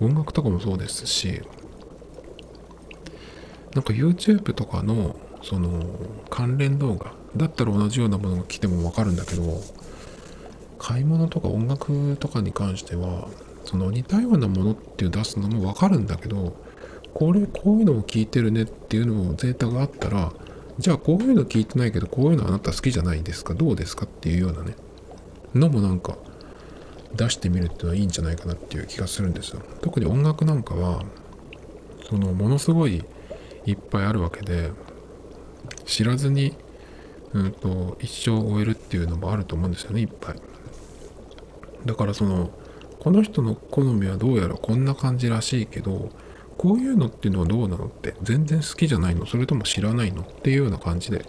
[0.00, 1.42] 音楽とかもそうですし
[3.74, 5.84] なんか YouTube とかのその
[6.30, 9.60] 関連動画だったら同じようなものが来ても分かるんだけど
[10.78, 13.28] 買い物とか音楽とかに関しては
[13.64, 16.56] その似たようなものっていう出すのも分かるんだけど
[17.12, 20.32] これこういうのも聞いてるねっていうのをデータがあったら
[20.78, 24.74] じゃあこういうの聞いてないけどこういうのあなた好きじゃないですかどうですかっていうようなね
[25.54, 26.16] のもなんか
[27.14, 29.62] 出してみるっていうのはいいんじゃないかなっていう気がするんですよ。
[29.80, 31.02] 特に音楽なんかは
[32.08, 33.04] そのものすごい
[33.66, 34.70] いっぱいあるわけで
[35.86, 36.56] 知らずに、
[37.32, 40.36] うんと、一生終えるっていうのもあると思うんですよねいっぱい。
[41.84, 42.50] だからその
[42.98, 46.10] この人の好みはどうやらこんな感じらしいけど
[46.56, 51.26] こういうのっていうのはどうなのって全然好きじゃないのそれとも知らないのっていうような感じで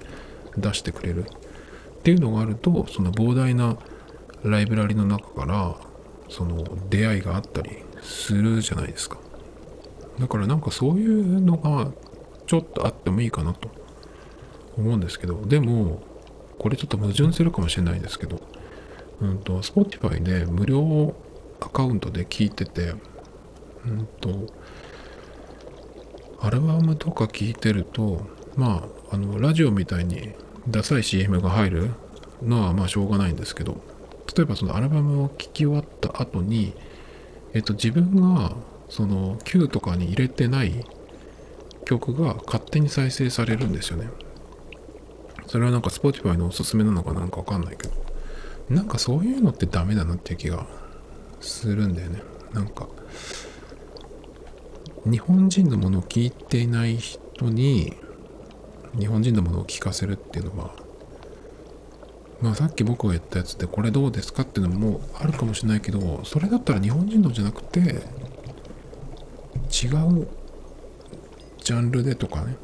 [0.58, 3.78] 出してくれるっていうのがあるとその膨大な
[4.50, 5.76] ライブラリの中から
[6.30, 9.18] その出会いがあったりするじゃないですか。
[10.20, 11.92] だからなんかそういうのが
[12.48, 13.70] ちょっとあってもいいかなと
[14.78, 15.42] 思うんですけど。
[15.46, 16.02] でも
[16.58, 18.40] これちょっと矛盾するかもしれないですけど
[19.22, 21.16] うんと Spotify で無料
[21.60, 22.94] アカウントで聞いてて
[23.86, 24.48] うんと
[26.40, 30.34] アルバムとか聞いてるとまああのラジオみたいに
[30.68, 31.92] ダサい CM が入る
[32.42, 33.78] のはまあしょうがないんですけど
[34.36, 36.74] 例えばそのアルバムを聴き終わった後に
[37.54, 38.56] えっと自分が
[38.90, 40.86] その Q とかに入れてない
[41.86, 44.10] 曲が勝手に再生されるんですよね。
[45.48, 48.06] それはなんか Spotify のおすすめなのかなんかわかんないけど。
[48.70, 50.66] なんかそういうのってダメだなっていう気が
[51.40, 52.22] するんだよね。
[52.54, 52.88] なんか
[55.06, 57.94] 日本人のものを聞いていない人に
[58.98, 60.76] 日本人のものを聞かせるっていうのは
[62.46, 68.02] まあさっき僕が言ったやつでこれどうですかっていうのもあるかもしれないけどそれだったら日本人のじゃなくて違う
[71.64, 72.56] ジャンルでとかね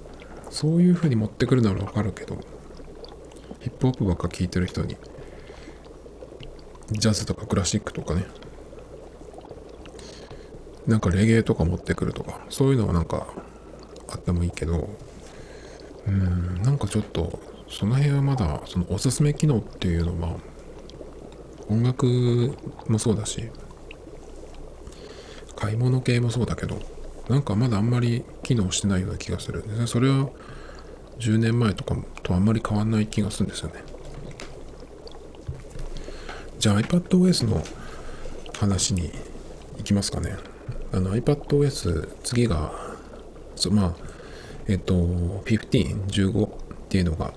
[0.51, 2.37] そういう風に持ってくるならわかるけど
[3.59, 4.97] ヒップホップばっか聴いてる人に
[6.91, 8.27] ジャズとかクラシックとかね
[10.85, 13.25] なんかレゲエとか持ってくるとかそういうのはなんか
[14.09, 14.89] あってもいいけど
[16.05, 20.35] うんなんかちょっとその辺はまだそのおすすめ機能っていうのは
[21.69, 22.05] 音楽
[22.87, 23.49] もそうだし
[25.55, 26.79] 買い物系もそうだけど
[27.29, 30.29] なんかまだあんまり機能してないような気がするそれは
[31.19, 33.83] 10年前とかとあんまり変わんない気がするんですよね。
[36.59, 37.63] じゃあ iPadOS の
[38.59, 39.11] 話に
[39.77, 40.35] 行きますかね。
[40.91, 42.73] あの iPadOS 次が
[43.71, 43.95] まあ
[44.67, 45.43] えっと15、
[46.09, 46.49] 15っ
[46.89, 47.33] ていうのが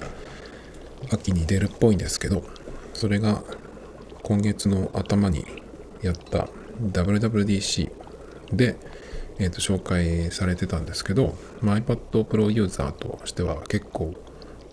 [1.11, 2.45] 秋に出るっぽいんですけど
[2.93, 3.43] それが
[4.23, 5.45] 今月の頭に
[6.03, 6.49] やった
[6.81, 7.91] WWDC
[8.53, 8.77] で、
[9.39, 14.15] えー、と紹介されてたんですけど、まあ、iPad Pro ユーザーとしては結構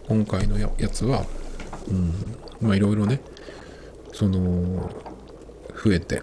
[0.07, 1.25] 今回のやつは、
[1.89, 2.13] うん、
[2.61, 3.21] まあいろいろね
[4.13, 4.89] その
[5.83, 6.21] 増えて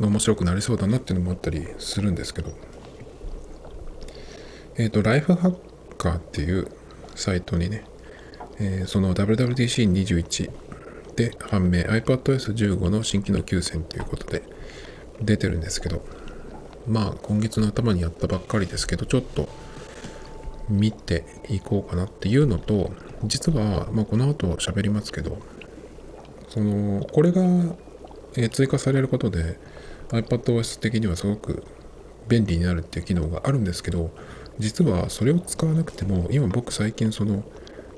[0.00, 2.50] 面白くなりそうだなっていうのもあったりするんですけど。
[4.76, 5.56] えっ、ー、とライフハッ
[5.98, 6.68] カーっていう
[7.14, 7.84] サイトにね、
[8.62, 10.50] えー、その WWDC21
[11.16, 11.80] で判明。
[11.82, 14.42] iPadOS15 の新機能9選ということで
[15.20, 16.04] 出てるんですけど
[16.86, 19.48] まあ今月の頭にやったばっかりですけどちょっと
[20.68, 22.92] 見ていこうかなっていうのと
[23.24, 25.38] 実は、まあ、この後喋りますけど
[26.48, 27.42] そのこれが
[28.36, 29.58] え追加されることで
[30.08, 31.64] iPadOS 的にはすごく
[32.28, 34.10] 便利になるっていう機能があるんですけど
[34.58, 37.42] 実はそれを使わなくても今僕最近その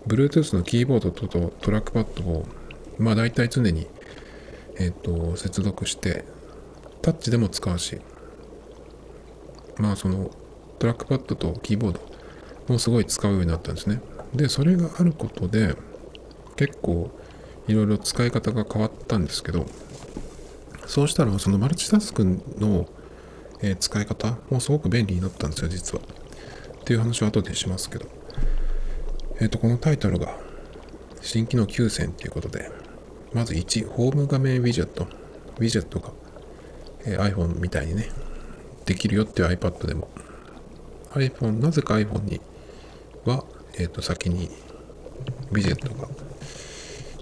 [0.07, 2.47] Bluetooth のキーボードとトラックパッドを
[2.99, 3.87] まあ大体常に
[4.77, 6.25] えっ、と接続して
[7.01, 8.01] タッチでも使うし
[9.77, 10.31] まあその
[10.79, 12.01] トラックパッドとキーボード
[12.73, 14.01] もすごい使うようになったんですね。
[14.35, 15.77] でそれがあることで
[16.57, 17.11] 結構
[17.69, 19.67] いろいろ使い方が変わったんですけど
[20.87, 22.25] そうしたらそのマルチタスク
[22.59, 22.87] の、
[23.62, 26.03] え使い方もすごく便利になったんですよ実は。
[26.05, 28.24] っていう話は後でしますけど。
[29.40, 30.37] えっ、ー、とこのタイトルが
[31.20, 32.70] 新機能9選ということで
[33.33, 35.09] まず1ホーム画面ウィジェット
[35.59, 36.12] ウィジェットが、
[37.05, 38.09] えー iPhone みたいにね、
[38.87, 40.09] できるよっていう iPad でも。
[41.12, 42.40] iPhone、なぜか iPhone に
[43.25, 43.44] は、
[43.79, 44.49] えっ、と、先に
[45.51, 46.09] ウィジェットが、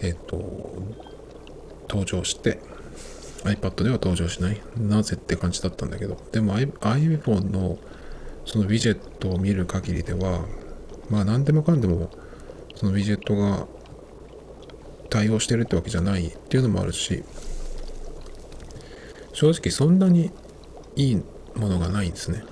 [0.00, 0.38] えっ、と、
[1.88, 2.60] 登場して、
[3.44, 4.60] iPad では登場しない。
[4.78, 7.78] なぜって感じだったんだけど、でも iPhone の
[8.46, 10.46] そのウィジェットを見る限りでは、
[11.10, 12.10] まあ何でもかんでも
[12.74, 13.66] そのウィジェットが
[15.10, 17.22] 対応してるってわけじゃないっていうのもあるし、
[19.32, 20.30] 正直そんなに
[20.96, 21.22] いい
[21.54, 22.44] ものがないんですね。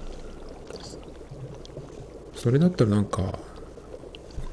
[2.34, 3.38] それだったらなんか、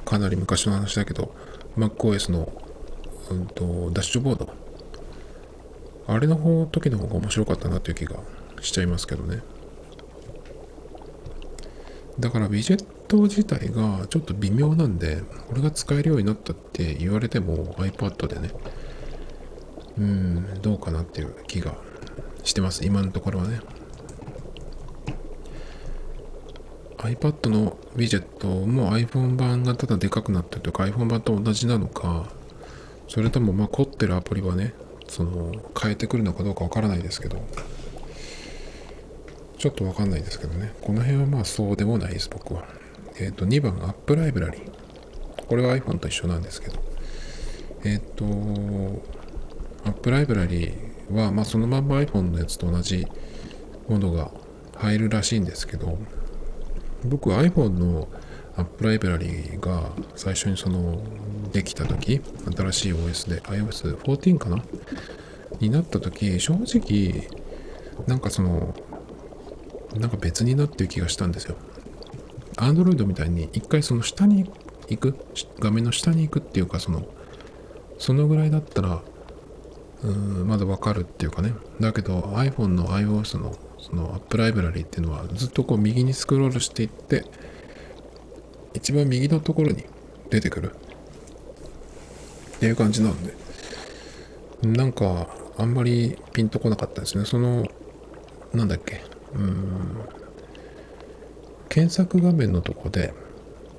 [0.05, 1.33] かなり昔の話だけど、
[1.77, 2.51] MacOS の、
[3.29, 4.49] うんと、ダッシュボード。
[6.07, 8.19] あれの方、時の方が面白かったなという気が
[8.61, 9.41] しちゃいますけどね。
[12.19, 18.51] だから、ウィジェット自体がちょっと微妙なんで、これが使えるようになったって言われても iPad でね、
[19.97, 21.75] うん、どうかなっていう気が
[22.43, 22.85] してます。
[22.85, 23.59] 今のところはね。
[26.97, 32.29] iPad のウィジェットも iPhone 版がただでかくなったというか iPhone 版と同じなのか、
[33.07, 34.73] それともまあ凝ってるアプリはね、
[35.07, 37.37] その変えてくるのかどうかわからないですけど、
[39.57, 40.73] ちょっとわかんないですけどね。
[40.81, 42.65] この辺はまあそうでもないです、僕は。
[43.19, 44.69] えっ、と、2番、App Library。
[45.47, 46.75] これは iPhone と一緒なんですけど。
[47.83, 48.23] えっ、と、
[49.83, 50.73] App Library
[51.11, 53.07] は、まあそのまんま iPhone のやつと同じ
[53.87, 54.31] ものが
[54.75, 55.97] 入るらしいんですけど、
[57.03, 58.07] 僕 iPhone の
[58.57, 61.01] App Library が最初にその
[61.51, 62.21] できた時
[62.55, 64.63] 新しい OS で iOS14 かな？
[65.59, 67.29] になった時正直
[68.05, 68.75] なんかその
[69.99, 71.55] なんか別になってる気がしたんですよ。
[72.55, 74.49] Android みたいに一回その下に
[74.89, 75.15] 行く
[75.59, 77.05] 画面の下に行くっていうかその
[77.99, 79.01] そのぐらいだったら
[80.03, 81.53] うーんまだわかるっていうかね。
[81.79, 87.25] だけど iPhone の iOS のそのアップライブラリーっていうのはずっとこう右にスクロールしていって
[88.73, 89.85] 一番右のところに
[90.29, 90.71] 出てくる。
[92.57, 93.33] っていう感じなんで。
[94.63, 97.25] なんかあんまりピンとこなかったですね。
[97.25, 97.67] その
[98.53, 99.03] なんだっけ。
[101.69, 103.13] 検索画面のとこで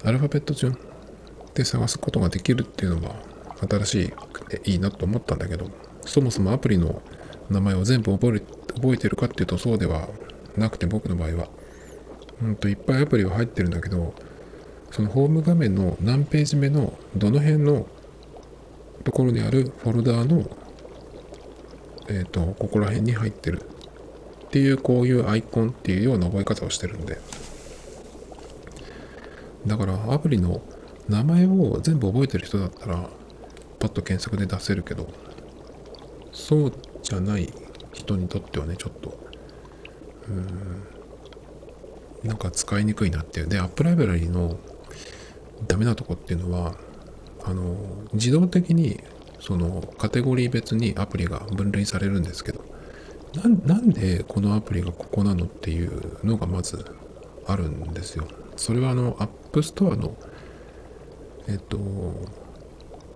[0.05, 0.79] アルファベット順
[1.55, 3.17] で探すことができるっていうのは
[3.69, 5.71] 新しくていいなと思ったんだけど
[6.03, 7.03] そもそもアプリの
[7.51, 8.41] 名前を全部覚え
[8.75, 10.09] 覚えてるかっていうとそうでは
[10.57, 11.49] なくて僕の場合は
[12.43, 14.15] うんといっぱいアプリは入ってるんだけど
[14.91, 17.87] そのホーム画面の何ページ目のどの辺の
[19.05, 20.49] ところにあるフォルダーの
[22.11, 23.63] えっ、とここら辺に入ってる。
[24.49, 27.19] っていうこういうアイコンっていうような覚え方をしてるんで。
[29.67, 30.63] だからアプリの
[31.09, 33.11] 名前を全部覚えてる人だったら
[33.79, 35.09] パッと検索で出せるけど
[36.33, 37.53] そうじゃない
[37.93, 39.19] 人にとってはねちょっと
[40.29, 40.35] うー
[42.27, 43.49] んなんか使いにくいなっていう。
[43.49, 44.59] でアップライブラリーの
[45.67, 46.75] ダメなとこっていうのは
[47.45, 47.77] あの
[48.13, 49.01] 自動的に
[49.41, 52.65] そのカテゴリー別にアプリが分類されるんですけど
[53.45, 56.85] なんでこのアプリがここなのっていうのがまず
[57.47, 58.27] あるんですよ。
[58.57, 60.17] それはあの App Store の
[61.47, 61.79] えっと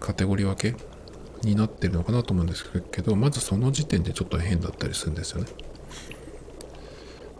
[0.01, 0.77] カテゴリー分け
[1.43, 5.49] になってるのかなと思うんですけどまずその時点でちょっと変だったりするんですよね。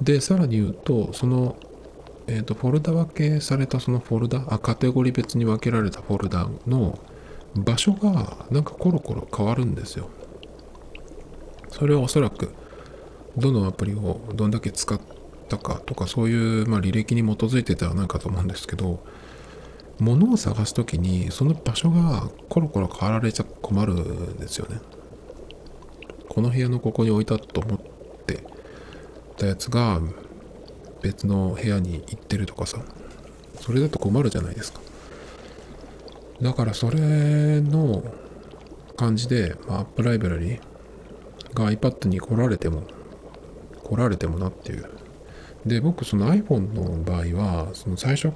[0.01, 1.57] でさらに言うとその
[2.27, 6.99] えっとフォルダ分けされたそのフォルダあカテゴリー別に分けられたフォルダの
[7.55, 10.09] 場所がなんかコロコロ変わるんですよ。
[11.71, 12.53] それはおそらく
[13.37, 15.01] どのアプリをどんだけ使っ
[15.49, 19.05] たかとかそういう、ま、履歴に基づいてではないかと思うんですけど
[19.99, 24.81] 物を探す時にその場所がコロコロ変わられちゃ困るんですよね。
[26.29, 27.79] この部屋のここに置いたと思っ
[28.27, 28.43] て
[29.37, 30.01] たやつが
[31.03, 32.79] 別の部屋に行ってるとかさ。
[33.63, 34.81] それだと困るじゃないですか。
[36.41, 38.03] だからそれの
[38.97, 40.59] 感じで、まあ、アップライブラリ
[41.55, 42.83] が iPad に来られても
[43.85, 44.89] 来られてもなっていう。
[45.67, 48.33] で僕その iPhone の場合はその最初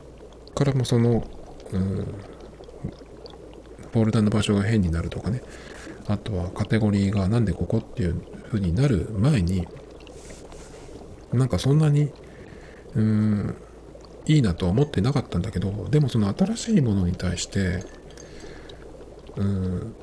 [0.55, 1.25] からもその、
[1.73, 2.15] うん、
[3.93, 5.43] フォルダの場所が変になるとかね。
[6.09, 9.67] あとはカテゴリーがなんでここっていう風になる前に
[11.33, 12.13] なんかそんなに
[12.95, 13.57] うん
[14.27, 17.85] いいなとは思ってなかったんだけどでもその新しいものに対して
[19.37, 19.95] うん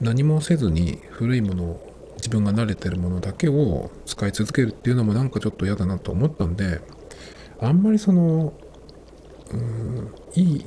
[0.00, 6.80] 何もせずに古いものを自分が慣れてるものだけを使い続けるっていうのもなんかちょっと嫌だなと思ったんで
[7.60, 8.52] あんまりその
[9.52, 10.66] うんいい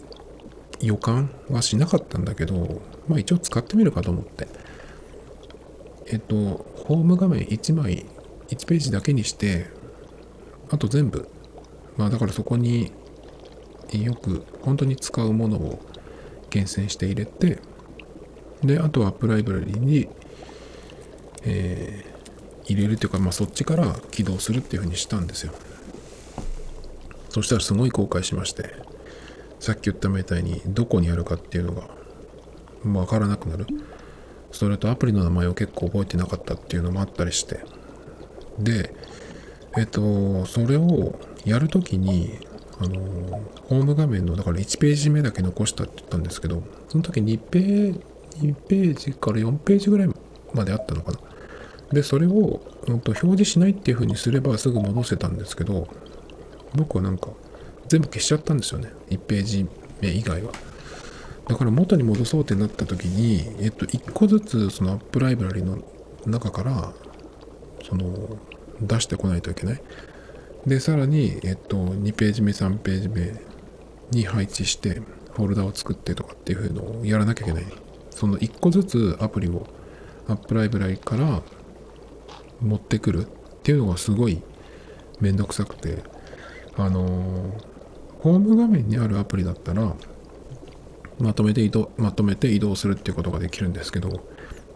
[0.82, 4.48] 予感はしなかったんだけどまあ一応使ってみるかと思って。
[6.12, 8.06] えっとホーム画面1枚
[8.48, 9.68] 1ページだけにして
[10.70, 11.30] あと全部。
[11.98, 12.92] まあだからそこに
[13.92, 15.80] よく本当に使うものを
[16.50, 17.60] 厳選して入れて
[18.64, 20.10] であとはアップライブラリに、
[21.44, 25.54] えー、入れるというか、まあ、そっちから起動するっていうふうにしたんですよ。
[27.30, 28.74] そしたらすごい後悔しまして
[29.60, 31.88] さっき言ったみたいにどこにあるかっていうのが
[32.84, 33.68] 分からなくなる。
[34.52, 37.60] それとアプリの名前を結構覚えてなかったっていうのもあったりして。
[38.58, 38.94] で
[39.78, 42.40] えっとそれをやるときに
[42.80, 43.00] あの
[43.68, 48.00] ホーム画面のだから1ページ目だけ残したって言ったんですけどその時2ページ
[48.48, 50.10] 2ページから4ページぐらい
[50.54, 51.20] まであったのかな。
[51.92, 55.88] でそれを、うんと、表示しないっていう風にすればすぐ戻せたんですけど
[56.76, 57.30] 僕はなんか
[57.88, 58.92] 全部消しちゃったんですよね。
[59.10, 59.68] 1ページ
[60.02, 60.52] 目以外は。
[61.48, 65.80] だから元に戻そうってなった時にえっと1個ずつそのアップライブラリの
[66.28, 66.94] 中から
[67.84, 68.38] その
[68.82, 69.82] 出してこないといけない。
[70.68, 73.34] でさらに、えっと、2ページ目3ページ目
[74.12, 77.66] に配置してフォルダを作ってとかっていうのをやらなきゃいけない。
[78.12, 79.66] その1個ずつアプリを
[80.28, 81.42] アップライブラリから
[82.62, 83.30] 持ってくるっ
[83.64, 84.42] ていうのがすごい
[85.20, 86.04] めんどくさくて
[86.76, 87.52] あのー、
[88.20, 89.96] ホーム画面にあるアプリだったら
[91.20, 94.24] まとめて移動まとめて移動するっていうことができるんですけど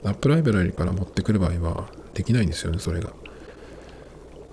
[0.04, 3.12] アップライブラリから持ってくる場合はできないんですよねそれが。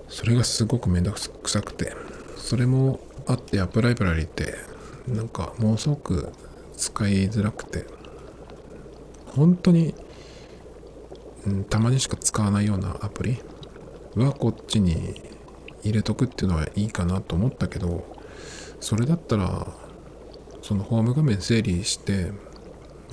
[0.09, 1.95] それがすごくめんどくさくて。
[2.37, 4.55] それもあってアップライブラリって
[5.07, 6.33] なんかものすごく
[6.77, 7.87] 使いづらくて。
[9.27, 9.95] 本当に、
[11.47, 13.39] うん、たまにしか使わないようなアプリ
[14.17, 15.21] はこっちに
[15.83, 18.05] 入れとくっていうのはいいかなと思ったけど
[18.81, 19.67] それだったら
[20.63, 22.33] そのホーム画面整理して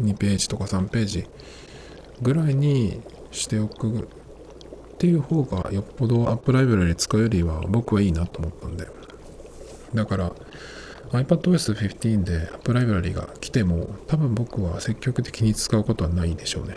[0.02, 1.28] 2ページとか3ページ
[2.22, 3.02] ぐらいに
[3.32, 8.88] しておくっていう方がよっぽどアップライブラリ使うよりは僕はいいなと思ったんで。
[9.94, 10.32] だから
[11.12, 16.76] iPadOS15 でアップライブラリが来ても多分僕は積極的に使うことはないでしょうね。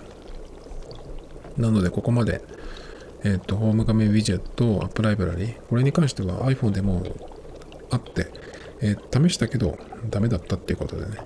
[1.61, 2.43] なのでここまで
[3.23, 7.03] えっ、ー、とホーム画面ウィジェットアップライブラリこれに関しては iPhone でも
[7.91, 8.31] あって
[8.83, 11.19] えー、試したけどダメだったっていうことでね。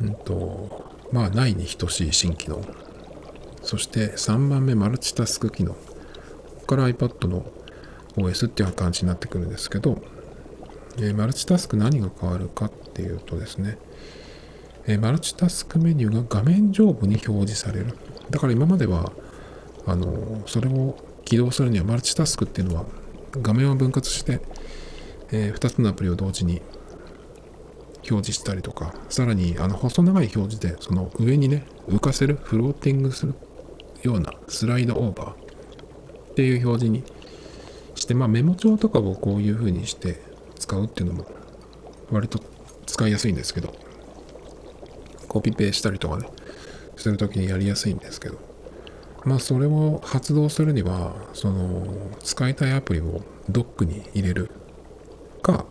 [0.00, 2.62] うんと、まあ、ないに等しい新機能。
[3.62, 5.72] そして3番目、マルチタスク機能。
[5.72, 5.78] こ
[6.60, 7.46] こから iPad の
[8.16, 10.02] OS っていう感じになってくるんですけど、
[10.96, 13.78] えー、マルチタスク何が変わるかっていうとですね、
[14.86, 17.98] えー、マルチタスクメニューが画面上部に表示される。
[18.30, 19.12] だから今までは、
[19.86, 22.86] あの、それを起動するにはマルチタスクっていうのは
[23.32, 24.40] 画面を分割して、
[25.32, 26.62] えー、2つのアプリを同時に
[28.10, 33.34] 表示したりとか、さらにあの細長い表示でその上にね、浮かせる、フローティングする
[34.02, 37.04] ようなスライドオーバーっていう表示に
[37.94, 40.20] して、まあメモ帳とかをこういう風にして
[40.58, 41.26] 使うっていうのも
[42.10, 42.40] 割と
[42.86, 43.74] 使いやすいんですけど、
[45.28, 46.28] コピペしたりとかね、
[46.96, 48.53] するときにやりやすいんですけど、
[49.24, 51.86] まあそれを発動するには、その
[52.20, 54.50] 使いたいアプリをドックに入れる
[55.42, 55.66] か、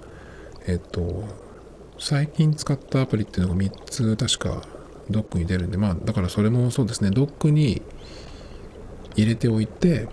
[0.66, 1.24] えっと、
[2.00, 4.62] 最近使ったアプリっていうのが3つ確か
[5.10, 7.82] ドックに出るんで、まあだからそれもそうですね、ドックに
[9.16, 10.08] 入れておいて、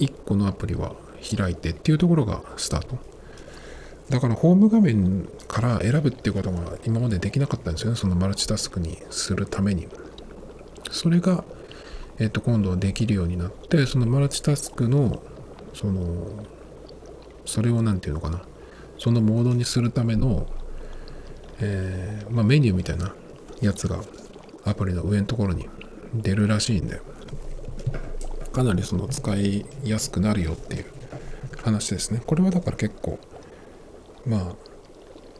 [0.00, 0.94] 1個のアプリは
[1.36, 2.98] 開いてっていうところがスタート。
[4.08, 9.86] だからホーム画面から選ぶっていうことが今までできなかったんですよね、そのマルチタスクにするために。
[10.90, 11.44] それが、
[12.18, 15.22] えっと、今度はできるようになって、そのマルチタスクの、
[15.74, 16.44] その、
[17.44, 18.42] それを何て言うのかな、
[18.98, 20.46] そのモードにするための、
[21.60, 23.14] えー、まあ、メニューみたいな
[23.60, 24.00] やつが
[24.64, 25.68] アプリの上のところに
[26.14, 27.00] 出るらしいんで、
[28.52, 30.86] かなりその使いやすくなるよっていう
[31.62, 32.20] 話ですね。
[32.26, 33.18] これはだから結構、
[34.26, 34.56] まあ、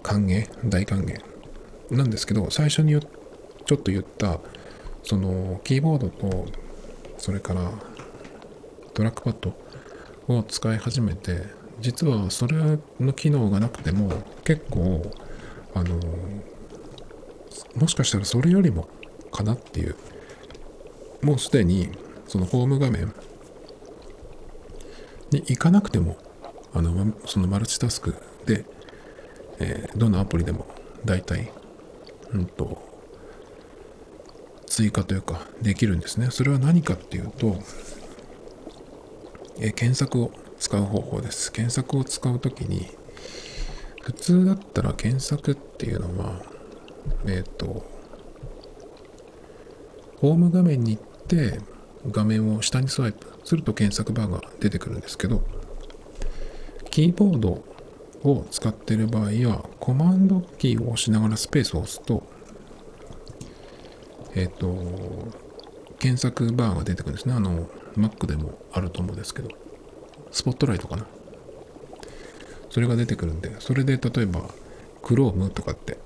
[0.02, 1.20] 歓迎、大歓迎
[1.90, 4.40] なんですけど、最初にちょっと言った、
[5.02, 6.46] そのキーボードと、
[7.18, 7.70] それから
[8.94, 9.54] トラックパッド
[10.34, 11.42] を使い始めて、
[11.80, 12.56] 実はそれ
[12.98, 14.10] の機能がなくても
[14.44, 15.10] 結構
[15.74, 16.00] あの
[17.76, 18.88] もしかしたらそれよりも
[19.30, 19.96] かなっていう
[21.22, 21.90] もうすでに
[22.26, 23.12] そのホーム画面
[25.30, 26.16] に行かなくても
[26.72, 28.14] あのそのマルチタスク
[28.46, 28.64] で、
[29.60, 30.66] えー、どのアプリでも
[31.04, 31.52] 大体、
[32.32, 32.87] うんと、
[34.78, 36.28] 追加というかできるんですね。
[36.30, 37.56] それは何かっていうと、
[39.58, 41.50] え、検索を使う方法です。
[41.50, 42.86] 検索を使うときに、
[44.02, 46.40] 普通だったら検索っていうのは、
[47.26, 47.84] えっ、ー、と、
[50.18, 51.58] ホーム画面に行って
[52.12, 55.42] 画面を下にスワイプすると検索バーが出てくるんですけど、
[56.92, 57.64] キーボード
[58.22, 62.37] を使っている場合は、コマンドキーを押しながらスペースを押すと、
[64.38, 64.68] えっ、と、
[65.98, 67.34] 検索バーが出てくるんですね。
[67.34, 67.66] あの、
[67.96, 69.48] Mac でもあると思うんですけど、
[70.30, 71.06] スポットライトかな。
[72.70, 74.42] それが出てくるんで、それで例えば、
[75.02, 75.98] Chrome とかって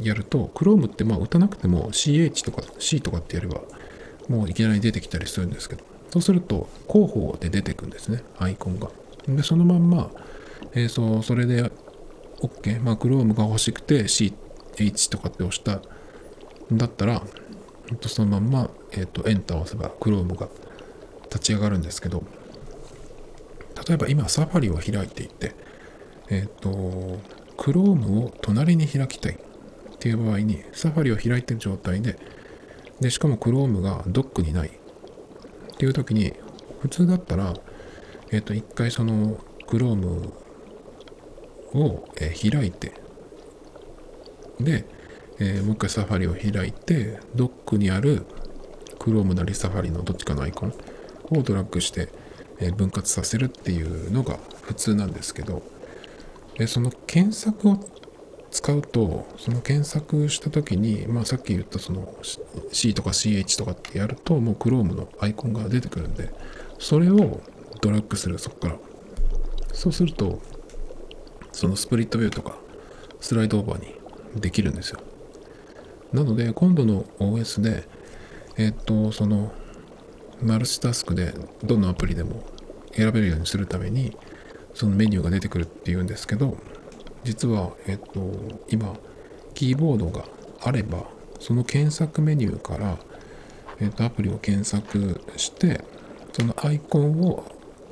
[0.00, 3.60] やると、Chrome ってまあ打たなくても CH とか C とかってやれば、
[4.28, 8.88] もういきなり出てきたりするんですけど、そうすると、広報で出てくるんですね、アイコンが。
[9.28, 10.10] で、そのまんま、
[10.72, 11.70] えー、そう、それで
[12.40, 12.80] OK。
[12.80, 15.82] まあ、Chrome が欲しくて CH とかって押した
[16.72, 17.22] だったら、
[18.06, 20.48] そのまんま、え、ー、と、エンターを押せば Chrome が
[21.24, 22.24] 立ち上がるんですけど、
[23.86, 25.54] 例えば今、サファリを開いていて、
[26.30, 27.20] えっ、ー、と、
[27.56, 32.18] Chrome を隣に開きたいっていう場合に、サファリを開いてる状態で、
[33.00, 36.32] で、しかも Chrome がドックにないっていう時に、
[36.80, 37.54] 普通だったら、
[38.30, 39.36] えっ、ー、と、一回その
[39.66, 40.32] Chrome
[41.74, 42.92] を、開いて、
[44.60, 44.86] で、
[45.40, 48.26] えー、もう一回サファリを開いて、ドックにある
[48.98, 50.74] Chrome なりサファリのどっちかのアイコン
[51.30, 52.08] をドラッグして、
[52.60, 55.62] え分割させるっていうのが普通なんですけど、
[56.56, 57.80] でその検索を
[58.50, 62.14] 使うと、その検索した時に、まあさっき言ったその
[62.72, 66.32] C とか CH とかってやると、もう Chrome のアイコンが出てくるんで、
[66.78, 67.40] それを
[67.80, 68.76] ドラッグする、そこから。
[69.72, 70.40] そうすると、
[71.50, 72.56] そのスプリットビューとか
[73.20, 75.00] スライドオーバーにできるんですよ。
[76.14, 77.88] なので、今度の OS で、
[78.56, 79.52] えっと、その、
[80.40, 81.34] マルチタスクで
[81.64, 82.44] どのアプリでも
[82.92, 84.16] 選べるようにするために、
[84.74, 86.56] そのメニューが出てくるっていうんですけど、
[87.24, 88.30] 実は、えっと、
[88.68, 88.94] 今、
[89.54, 90.24] キーボードが
[90.62, 91.04] あれば、
[91.40, 92.96] その検索メニューから、
[93.80, 95.82] えっと、アプリを検索して、
[96.32, 97.44] そのアイコンを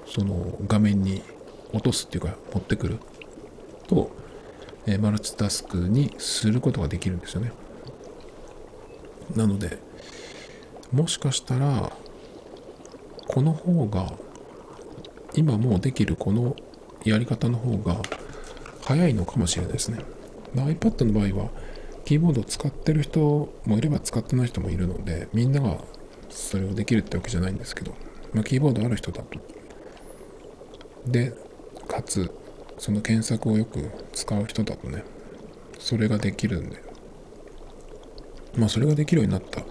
[0.06, 1.22] その画面に
[1.72, 2.98] 落とすっていうか持ってくる
[3.88, 4.12] と、
[4.86, 7.52] えマルチタスクにすることができるんですよね。
[9.36, 9.78] なので、
[10.92, 11.92] もしかしたら、
[13.28, 14.12] この方が、
[15.34, 16.54] 今もうできるこの
[17.04, 18.02] やり方の方が
[18.82, 19.98] 早いのかもしれないですね。
[20.54, 21.50] iPad の場合は、
[22.04, 25.78] キーボードを使ってる人もいれば使ってない人もいるので、みんなが
[26.28, 27.94] それをできるってわけじゃないんですけど、
[28.34, 29.38] まあ、キーボードある人だと。
[31.06, 31.32] で、
[31.88, 32.30] かつ、
[32.78, 35.04] その検索をよく使う人だとね、
[35.78, 36.91] それができるんで、
[38.56, 39.62] まあそれができるようになった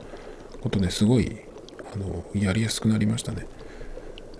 [0.61, 1.37] ことですごい
[1.93, 3.47] あのやりやすくなりましたね。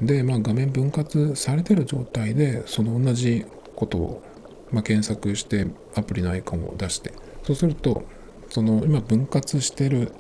[0.02, 4.24] で、まあ、画面分割されてる状態でその同じことを、
[4.72, 7.14] まあ、検索してアプリのアイコンを出して
[7.44, 8.04] そうすると
[8.50, 10.12] その今分割してる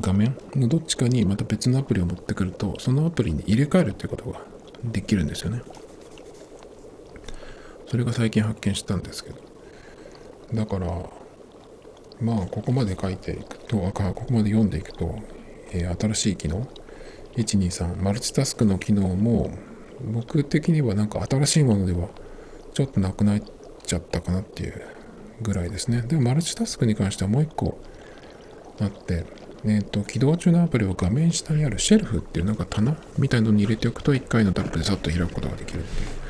[0.00, 4.40] 画面のどっちかにまた別のアプリを持ってくるとそのアプリに入れ替えるっていうことが
[4.84, 5.62] できるんですよね。
[7.86, 9.36] それが最近発見したんですけど
[10.54, 10.86] だから
[12.22, 15.18] まあここまで書いていくとここまで読んでいくと、
[15.72, 16.66] えー、新しい機能
[17.36, 19.50] ？123マルチタスクの機能も
[20.12, 22.08] 僕的にはなんか新しいものでは
[22.74, 23.42] ちょっとなくなっ
[23.84, 24.82] ちゃったかなっていう
[25.40, 26.02] ぐらいですね。
[26.02, 27.78] でもマルチタスクに関してはもう一個
[28.80, 29.24] あって
[29.64, 36.22] えっ、ー、と起動中のアプリを画面下にあるシェルフっていうなんか棚みたいのに入れておくと1回のタップでさっと開くことができるっていう。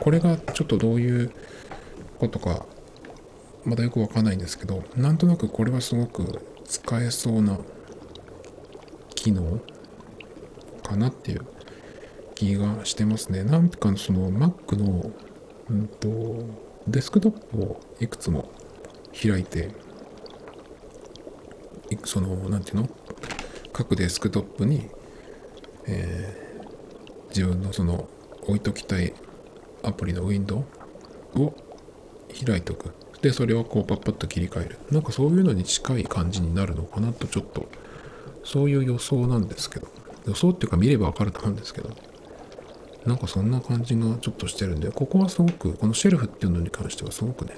[0.00, 1.30] これがちょっとどういう
[2.18, 2.66] ことか
[3.68, 7.58] まだよくわかんないんですけど、なんとなくこれはすごく使えそうな
[9.14, 9.60] 機能
[10.82, 11.46] かなっていう
[12.34, 13.44] 気がしてますね。
[13.44, 15.12] なんかその Mac の、
[15.68, 16.46] うんと、
[16.86, 18.50] デスクトップをいくつも
[19.12, 19.70] 開いて、
[22.04, 22.88] その、なんていうの？
[23.74, 24.88] 各デスクトップに、
[25.86, 28.08] えー、自分のその
[28.42, 29.12] 置いときたい
[29.82, 30.64] アプリのウィンド
[31.34, 31.54] ウを
[32.44, 32.94] 開いておく。
[33.22, 34.78] で、それをこうパッパッと切り替える。
[34.90, 37.68] なんかそういうのに近い感じになるのかなとちょっと、
[38.44, 39.88] そういう予想なんですけど。
[40.26, 41.90] 予想っていうか見ればわかると思うんですけど。
[43.06, 47.54] なんかそんな感じがちょっとしてるんで、ここはすごく、このシェルフっていうのに関してはすごくね、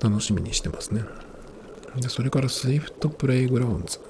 [0.00, 1.02] 楽しみにしてますね。
[1.96, 4.00] で、それから Swift Playgrounds。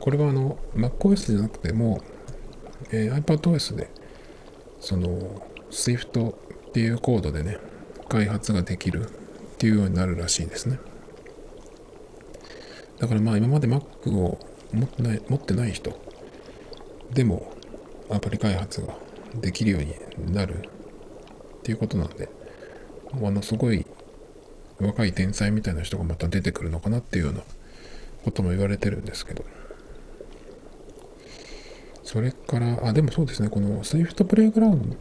[0.00, 2.02] これはあの、MacOS じゃなくても、
[2.90, 3.90] えー、iPadOS で、
[4.80, 6.34] その、Swift っ
[6.72, 7.58] ていうコードでね、
[8.08, 9.08] 開発ができるっ
[9.58, 10.78] ていうようになるらしいですね。
[12.98, 14.38] だからまあ今まで Mac を
[14.72, 15.98] 持ってない持ってない人
[17.12, 17.52] でも
[18.10, 18.94] アプリ開発が
[19.40, 20.68] できるようになる
[21.58, 22.28] っていうことなんで、
[23.12, 23.86] あのすごい
[24.80, 27.42] 若い天才みたいな人がまた出てくるのかなっていうような
[28.24, 29.44] ことも言われてるんですけど、
[32.04, 34.96] それから、あ、でもそうですね、この Swift プレイグラウン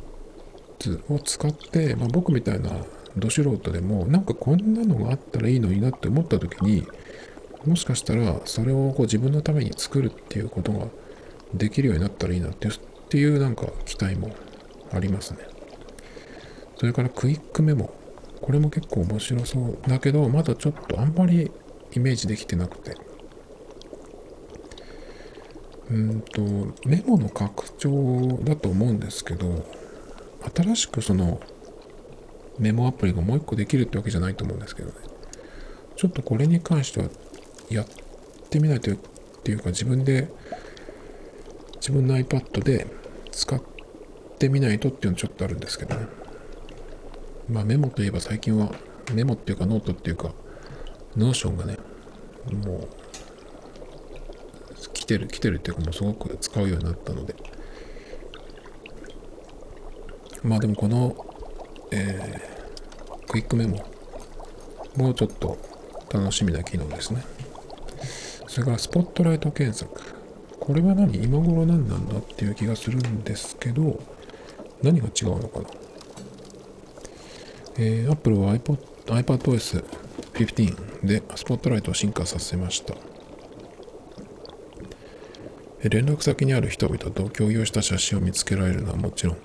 [0.80, 2.72] ズを使って、まあ、僕みたいな
[3.18, 6.86] ど素人でも、なんかこんなのがあったらいいのになって思った時に、
[7.66, 10.88] もしかしたらそれをこう自分のために作るっていうことが
[11.54, 12.72] できるようになったらいいなってっ
[13.10, 14.36] ていうなんか期待も
[14.92, 15.40] ありますね。
[16.78, 17.94] それからクイックメモ。
[18.42, 21.52] これも結構面白そうだけど、まだちょっとあんまり
[21.94, 22.96] イメージできてなくて。
[25.90, 26.42] うんと、
[26.86, 29.66] メモの拡張だと思うんですけど、
[30.54, 31.40] 新しくその
[32.60, 34.96] メモアプリがもう一個できるってわけじゃないと思うんですけどね。
[35.96, 37.10] ちょっとこれに関しては
[37.70, 37.88] やっ
[38.50, 38.96] てみないとっ
[39.44, 40.30] ていうか自分で
[41.76, 42.88] 自分の iPad で
[43.32, 43.62] 使っ
[44.38, 46.08] てみないとっていうのはちょっとあるんですけどね。
[47.50, 48.72] まあメモといえば最近は
[49.14, 50.34] メモっていうかノートっていうか
[51.16, 51.78] Notion がね、
[52.66, 52.88] もう
[54.94, 57.36] 来てる来てるっていうかもうすごく使うようになったので。
[60.44, 61.27] まあでもこの、
[61.92, 63.86] えー、クイックメモ
[64.96, 65.58] もうちょっと
[66.12, 67.24] 楽しみな機能ですね。
[68.48, 70.02] それからスポットライト検索。
[70.60, 71.24] これは何？
[71.24, 74.00] 今頃何なんだっていう気がするんですけど、
[74.82, 75.70] 何が違うのかな？
[77.78, 79.86] えー、Apple は iPod iPadOS
[80.34, 82.96] 15でスポットライトを進化させました。
[85.88, 89.38] 連絡先にある人々と共有した写真を見つけられるのはもちろん、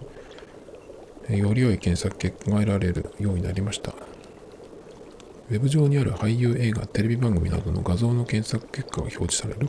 [1.39, 3.93] より良い検索結果が得られるようになりました。
[5.51, 9.69] ウェブ上にある俳優、映画、テレビ番組などの画像の検索結果が表示される。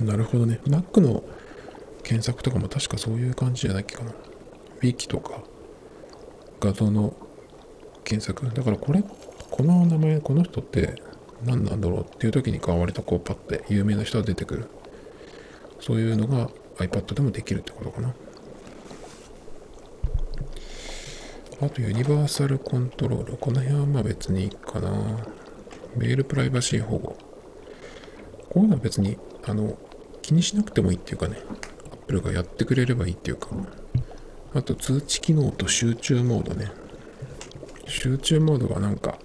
[0.00, 0.60] なるほどね。
[0.64, 1.24] Mac の
[2.04, 4.10] 検索とかも確かそういう感じじゃないっけかな。
[4.10, 5.42] ウィキとか
[6.60, 7.14] 画像の
[8.04, 8.54] 検索。
[8.54, 9.02] だからこれ、
[9.50, 11.02] この名前、この人って
[11.44, 14.68] 何なんだろうっていう時に割とこうパッて有名な人が出てくる。
[15.80, 16.48] そういうのが
[16.78, 18.14] iPad でもできるってことかな。
[21.60, 23.36] あとユニバーサルコントロール。
[23.36, 24.90] この辺はまあ別にいいかな。
[25.96, 27.16] メールプライバシー保護。
[28.48, 29.76] こういうのは別に、あの、
[30.22, 31.38] 気にしなくてもいいっていうかね、
[31.92, 33.48] Apple がやってくれればいいっていうか。
[34.54, 36.70] あと通知機能と集中モードね。
[37.86, 39.18] 集中モードはなんか、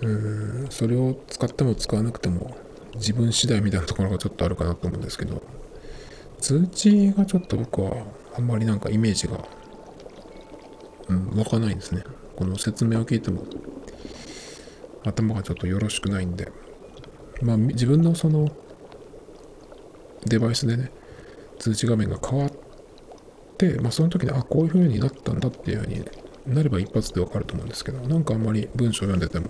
[0.00, 2.56] うーん、それを使っても使わなくても
[2.96, 5.42] 自分次第みたいなところがちょっとあるかなと思うんですけど、
[6.40, 8.04] 通知がちょっと僕は
[8.36, 9.38] あんまりなんかイメージが
[11.08, 12.04] うん、わかないんですね。
[12.36, 13.42] この説明を聞いても、
[15.04, 16.52] 頭がちょっとよろしくないんで、
[17.42, 18.48] まあ、自分のその、
[20.26, 20.92] デバイスでね、
[21.58, 22.52] 通知画面が変わっ
[23.56, 26.04] て、まあ、その時に、あ、こういう風になったんだっていう風に
[26.46, 29.48] なれば一発でわかると思うんですけど、なんかあんまり文章読んでても、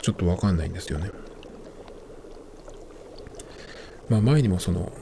[0.00, 1.10] ちょっとわかんないんですよね。
[4.08, 4.92] まあ、前にもその、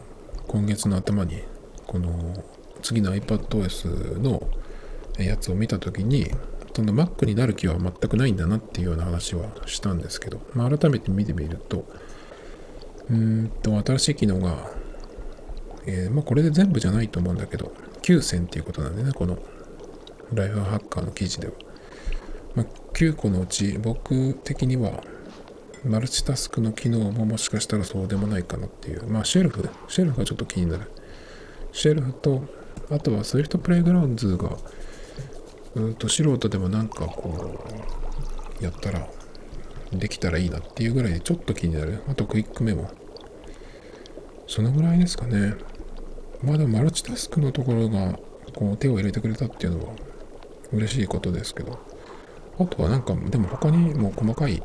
[0.49, 1.42] 今月の頭に、
[1.86, 2.45] この、
[2.82, 4.42] 次の iPadOS の
[5.18, 6.30] やつを見た時に
[6.74, 11.86] その Mac になる気は全くないんだなっていうような話はしたんですけど、まあ、改めて見てみると
[13.09, 14.70] うんと新しい機能が、
[15.86, 17.72] えー、まあ、これで全部じゃないと思うんだけど
[18.03, 19.38] 9選っていうことなんでねこの
[20.32, 21.53] ライフハッカーの記事では、
[22.57, 25.05] まあ、9個のうち僕的には
[25.85, 29.07] マルチタスクの機能ももしかしたらそうでもないかなっていう。
[29.07, 30.91] まあシェルフシェルフがちょっと気になる。
[31.72, 32.45] シェルフと
[32.91, 34.57] あとは Swift プレイグラウンズが
[35.74, 37.59] うんと素人でもなんかこ
[38.61, 39.09] うやったら
[39.93, 42.03] できたらいいなっていうぐらいでちょっと気になる。
[42.09, 42.91] あとクイックメモ。
[44.47, 45.55] そのぐらいですかね。
[46.43, 48.18] まだマルチタスクのところが
[48.55, 49.95] こう手を入れてくれたっていうのは
[50.72, 51.78] 嬉しいことですけど。
[52.57, 54.62] あとはなんかでも他にも細かい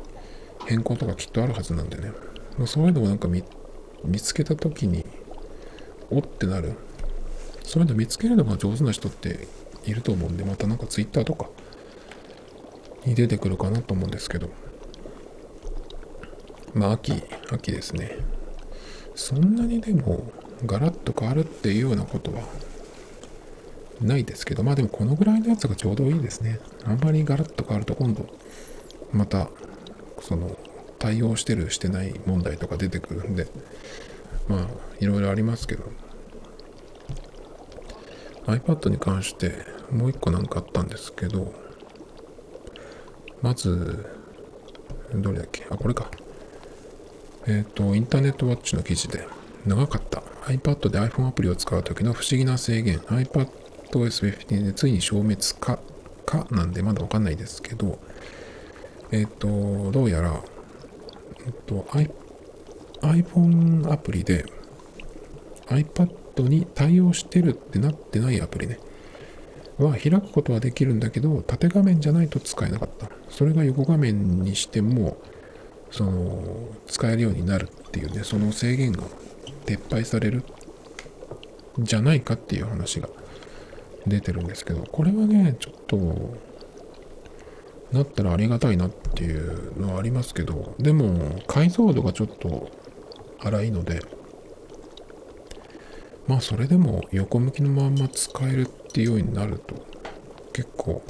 [0.66, 2.12] 変更とかきっとあるはずなんでね
[2.58, 3.42] まそういうのをなんか見
[4.20, 5.04] つけた時に
[6.10, 6.74] おってなる
[7.64, 9.46] そういうの見つけるのが上手な人って
[9.84, 11.48] いると思うんで、またなんか Twitter とか
[13.06, 14.50] に出てくるかなと思うんですけど、
[16.74, 18.18] まあ秋、秋ですね。
[19.14, 20.30] そんなにでも
[20.66, 22.42] ガラッと変わるっていうようなことは
[24.00, 26.58] ないですけど、まあでもこのぐらいのやつがちょうどいいですね。
[26.84, 28.26] あんまりガラッと変わると今度、
[29.12, 29.48] また、
[30.20, 30.56] その、
[30.98, 33.46] 対応してるしてない問題とか出てくるんで、
[34.48, 34.66] まあ、
[35.00, 35.84] いろいろありますけど、
[38.46, 39.52] iPad に関して
[39.90, 41.52] もう一個なんかあったんですけど、
[43.42, 44.06] まず、
[45.14, 45.66] どれだっけ？
[45.70, 46.10] あ、これか。
[47.46, 49.26] えっ、ー、と、インターネットウォッチの記事で、
[49.66, 50.22] 長かった。
[50.46, 52.98] iPad で iPhone アプリを使う時の不思議な制限。
[52.98, 55.78] iPadOS15 でついに消滅か
[56.26, 57.98] かなんでまだわかんないですけど
[59.12, 60.40] えっ、ー、とどうやら、
[61.46, 61.86] えっ、と
[63.02, 64.44] iPhone アプリで
[65.66, 68.78] iPad に対応してるってなってないアプリね。
[69.78, 73.08] は開くことはできるんだけど、縦画面じゃないと使えなかった。
[73.30, 75.16] それが横画面にしても、
[75.90, 79.02] その、使えるようになるっていうね、その制限が
[79.66, 80.44] 撤廃される
[81.78, 83.08] じゃないかっていう話が
[84.06, 85.98] 出てるんですけど、これはね、ちょっと、
[87.92, 92.70] なったらありがたいなっていうのはありますけど、でも、解像度がちょっと
[93.40, 94.00] 荒いので、
[96.26, 99.74] まあそれでも横向きのまんま使えるっていうようになると
[100.52, 101.02] 結構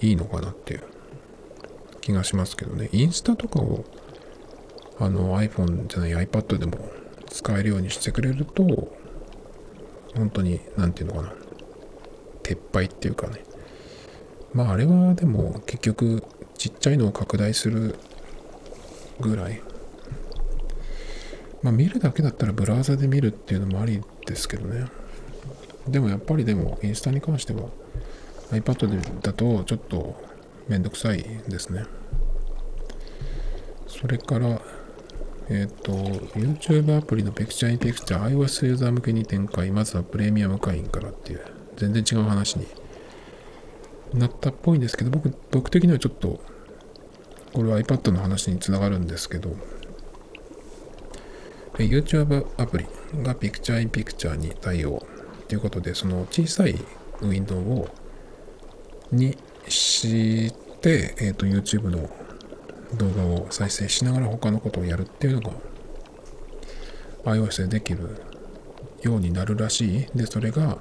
[0.00, 0.82] いいのかなっていう
[2.00, 2.88] 気がしますけどね。
[2.92, 3.84] インスタとかを
[4.98, 6.90] あの iPhone じゃない iPad でも
[7.28, 8.90] 使えるようにしてくれると
[10.16, 11.34] 本当に何て言うのかな
[12.42, 13.44] 撤廃っていうかね
[14.52, 16.22] まああれはでも結局
[16.56, 17.96] ちっちゃいのを拡大する
[19.20, 19.60] ぐらい
[21.62, 24.86] まあ見るだけだったらブラウザで見るっていうのもありですけどね。
[25.88, 27.68] でもやっぱりでもインスタに関しては
[28.50, 30.16] iPad でだとちょっと
[30.68, 31.84] めんどくさいですね。
[33.88, 34.60] それから、
[35.48, 35.92] えっ、ー、と、
[36.38, 41.40] YouTube アプリの Picture in Picture iOS ユーザー向けに展開、まずはプレミアム会員からっていう、
[41.76, 42.66] 全然違う話に
[44.14, 46.40] なったっぽいんですけど、僕、僕的にはちょっと、
[47.52, 49.56] これは iPad の話につながるんですけど、
[51.78, 52.86] YouTube アプリ
[53.22, 55.02] が Picture in Picture に対応
[55.48, 56.72] ということで、その小さい
[57.20, 57.88] ウィンドウを
[59.12, 59.36] に
[59.68, 62.08] して、えーと、YouTube の
[62.94, 65.52] 動画を再生しながら他のことをやるっていうのが
[67.24, 68.22] iOS でできる
[69.02, 70.06] ようになるらしい。
[70.14, 70.78] で、それが、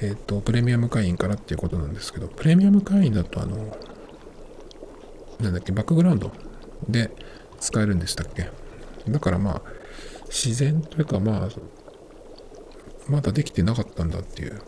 [0.00, 3.76] えっ、ー、と、プレミアム会員からっていうことなんですけど、プレミアム会員だとあの、
[5.40, 6.32] なんだっけ、バックグラウンド
[6.88, 7.10] で
[7.60, 8.50] 使えるんでしたっけ？
[9.08, 9.62] だからまあ、
[10.28, 11.48] 自然というかまあ
[13.08, 14.60] まだできてなかったんだっていう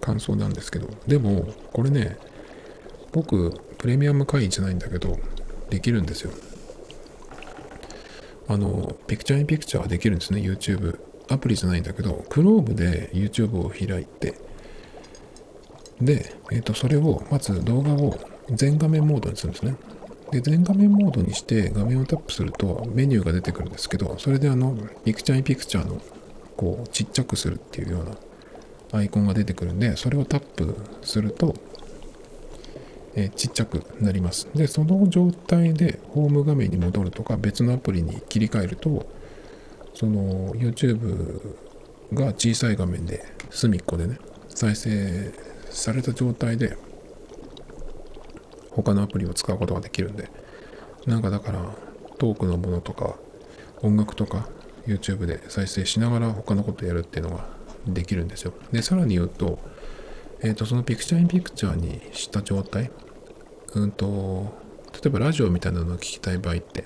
[0.00, 2.16] 感想なんですけどでもこれね
[3.12, 5.18] 僕プレミアム会員じゃないんだけど
[5.68, 6.32] できるんですよ。
[8.48, 10.98] あのピクチャーインピクチャーはできるんですね YouTube
[11.30, 14.34] アプリじゃないんだけど Chrome で YouTube を開いて
[16.00, 18.18] で、えっ、ー、とそれをまず動画を
[18.50, 19.76] 全画面モードにするんですね
[20.30, 26.00] で、全画面モードにして画面をタップするとメニューが出てくるんですけど、それであの、ピクチャーインピクチャーの
[26.56, 28.16] こうちっちゃくするっていうような
[28.92, 31.54] アイコンが出てくるんで、それをタップすると、
[33.16, 34.48] えー、ちっちゃくなります。
[34.54, 39.06] で、その状態でホーム画面に戻るとか別のアプリに切り替えると、
[39.94, 41.56] その YouTube
[42.12, 44.18] が小さい画面で隅っこでね、
[44.48, 45.32] 再生
[45.70, 46.76] された状態で
[48.70, 50.30] 他のアプリを使うことができるんで、
[51.06, 51.60] なんかだから
[52.18, 53.16] トークのものとか
[53.82, 54.48] 音楽とか
[54.86, 57.46] YouTube で再生しながら他のことやるっていうのが
[57.86, 58.52] できるんですよ。
[58.72, 59.58] で、さらに言うと、
[60.42, 62.90] えっ、ー、と、そのピクチャーインピクチャーにした状態、
[63.74, 64.52] うんと、
[64.92, 66.84] 例えばラジオみたいなのを聞きたい場合って、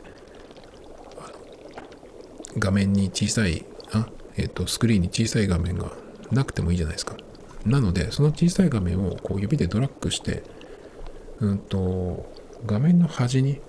[2.59, 5.93] 画面に小さい、あ、えっ、ー、と、スクリーンに小さい画面が
[6.31, 7.17] なくてもいいじゃないですか。
[7.65, 10.43] なので、その小さい画面をこう指でドラッグして、
[11.41, 12.33] うんと、
[12.67, 13.61] 画面の端に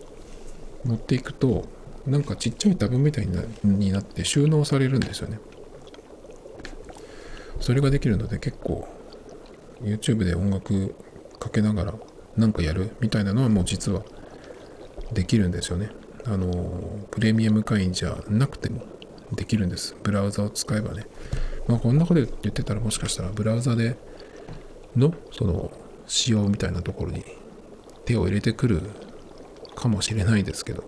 [0.83, 1.65] 持っていくと、
[2.05, 3.27] なんかちっちゃいタブみたい
[3.63, 5.39] になって収納されるんですよね。
[7.59, 8.87] それができるので結構
[9.81, 10.93] YouTube で音楽
[11.39, 11.93] かけながら
[12.37, 14.03] なんかやるみたいなのはもう実は
[15.13, 15.89] できるんですよね。
[16.25, 18.83] あの、プレミアム会員じゃなくても
[19.33, 19.95] できるんです。
[20.03, 21.05] ブラウザを使えばね。
[21.67, 23.97] まあこんなこと言ってたらもしかしたらブラウザで
[24.95, 25.71] のその
[26.07, 27.25] 仕様みたいなところに
[28.05, 28.81] 手を入れてくる
[29.75, 30.83] かもしれないですけど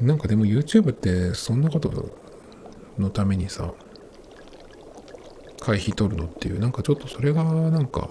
[0.00, 2.10] なんかでも YouTube ってそんなこと
[2.98, 3.72] のためにさ
[5.60, 8.10] 会費取るのっていうなんかちょっとそれがなんか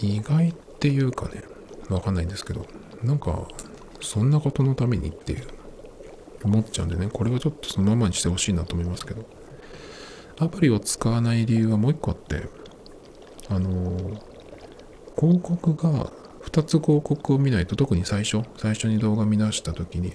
[0.00, 1.42] 意外っていうかね
[1.90, 2.66] わかんないんですけど
[3.06, 3.46] なんか
[4.00, 5.42] そんなことのためにって
[6.44, 9.24] 思っちゃうんでねこれはちょっとそのままにしてほしいなと思いますけど。
[10.38, 12.48] アプリを使わない理由はもう一個あって
[13.48, 13.96] あの
[15.18, 16.12] 広告が
[16.44, 20.12] 2つ広告を見ないと特に最初最初に動画見出した時に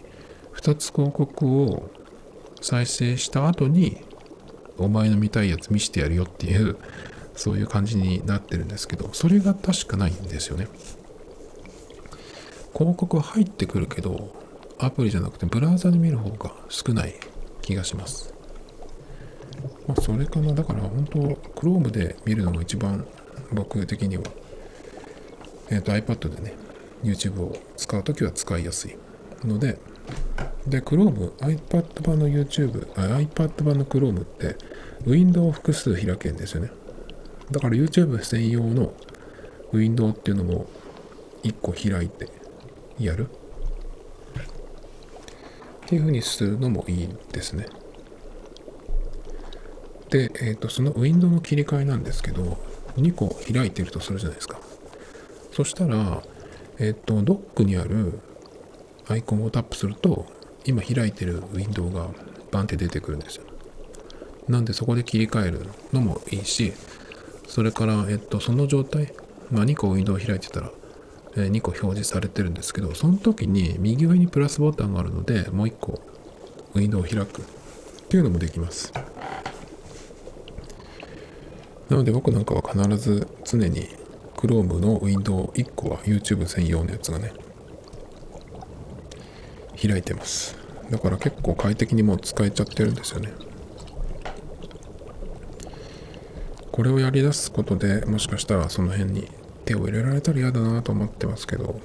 [0.56, 1.90] 2つ広告を
[2.62, 4.04] 再生した後に
[4.78, 6.78] お前の見たいやつ見してやるよっていう
[7.36, 10.68] そういう感じになってるんですけどそれが確かないんですよね。
[12.74, 14.34] 広告は入ってくるけど
[14.80, 17.14] アプリじゃなくてブラウザで見る方が少ない
[17.62, 18.34] 気がします
[19.88, 21.20] まあそれかなだから本当
[21.60, 23.06] Chrome で見るのが一番
[23.54, 24.24] 僕的には
[25.72, 26.54] えっ、ー、と iPad でね、
[27.02, 28.98] YouTube を使うときは使いやすい。
[29.46, 29.80] ので、
[30.68, 34.58] で、Chrome、iPad 版の YouTube、iPad 版の Chrome って、
[35.06, 36.72] ウィンドウを複数開けるんですよね。
[37.52, 38.94] だから YouTube 専用の
[39.72, 40.68] ウィンドウっていうのも
[41.44, 42.30] 1個開いて
[43.06, 43.30] やる？
[45.86, 47.68] っていうふうにするのもいいですね。
[50.10, 52.58] で、えーと、そのウィンドウの切り替えなんですけど、
[52.98, 54.60] 2個開いてるとするじゃないですか。
[55.52, 56.22] そしたら、
[56.80, 58.20] えっ、ー、と、ドックにある
[59.08, 60.26] アイコンをタップすると、
[60.66, 62.08] 今開いてるウィンドウが
[62.52, 63.44] バンって出てくるんですよ。
[64.48, 66.74] なんでそこで切り替えるのもいいし、
[67.48, 69.14] それから、えっと、その状態、
[69.50, 70.72] まあ、2個ウィンドウを開いてたら、
[71.36, 76.02] 2個表示されてるんですけど、その時に右上にプラスボタンがあるので、もう1個
[76.74, 77.46] ウィンドウを開くっ
[78.10, 78.92] ていうのもできます。
[81.90, 83.90] なので僕なんかは必ず常に
[84.38, 87.34] Chrome のウィンドウ1個は YouTube 専用のやつがね、
[89.82, 90.58] 開いてます。
[90.90, 93.32] だから結構快適にもう使えちゃってるんですよね。
[96.72, 99.28] これをやり出すことでもしかしたらその辺に
[99.72, 101.80] 手を入れられたら嫌だなと思ってますけど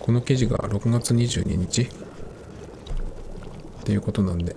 [0.00, 1.86] この記事が6月22日っ
[3.84, 4.56] ていうことなんで。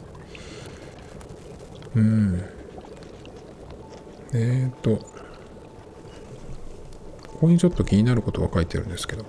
[1.95, 2.43] うん。
[4.33, 4.97] えっ、ー、と
[7.27, 9.25] ここにちょっと気になることが書いてるんですけど、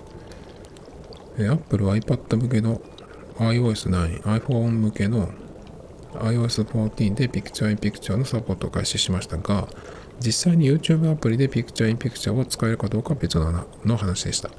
[1.37, 2.81] え Apple iPad 向けの
[3.37, 5.29] iOS9、iPhone 向けの
[6.13, 9.67] iOS14 で Picture in Picture のサポートを開始しましたが、
[10.19, 14.49] 実際に YouTube アプリで Picture in Picture を使えるかどうかは別の話でした。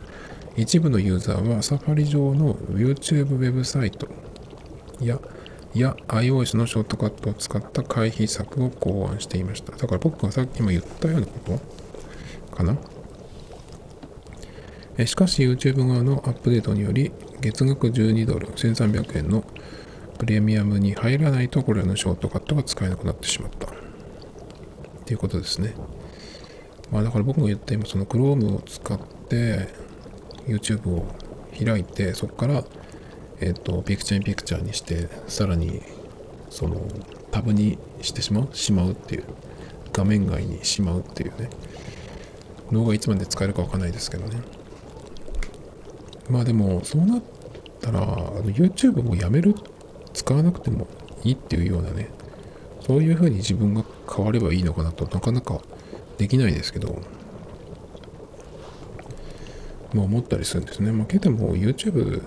[0.57, 4.09] 一部のユーザーはサファリ上の YouTube ウェブサイト
[5.01, 5.21] や
[5.75, 9.73] や iOS のショートカットを使った回避策を考案していました。
[9.73, 11.61] だから僕がさっき今言ったようなこ
[12.51, 12.77] とかな？
[15.07, 19.45] しかし YouTube 側のアップデートにより月額12ドル1300円の
[20.19, 23.68] プレミアムに入らないとこれらのショートカットが使えなくなってしまった。
[25.09, 25.73] っていうことですね。
[26.93, 29.69] まあだから僕が言った今その Chrome を使って
[30.47, 31.07] YouTube を
[31.59, 32.63] 開いてそこから
[33.41, 35.81] えっ、とピクチャーにピクチャーにしてさらに
[36.51, 36.77] その
[37.31, 39.25] タブにしてしまうしまうっていう
[39.95, 41.49] 画面外にしまうっていうね
[42.71, 44.43] 脳がいつまで使えるかわかんないですけどね
[46.29, 47.23] まあでもそうなっ
[47.81, 48.03] たら
[48.43, 49.55] YouTube もやめる
[50.13, 50.87] 使わなくても
[51.25, 52.11] いいっていうようなね、
[52.87, 55.61] そういうふうに自分が変わればいいのかなとなかなか
[56.17, 57.01] できないですけど、
[59.95, 60.93] まあ思ったりするんですね。
[60.93, 62.23] まあけども YouTube っ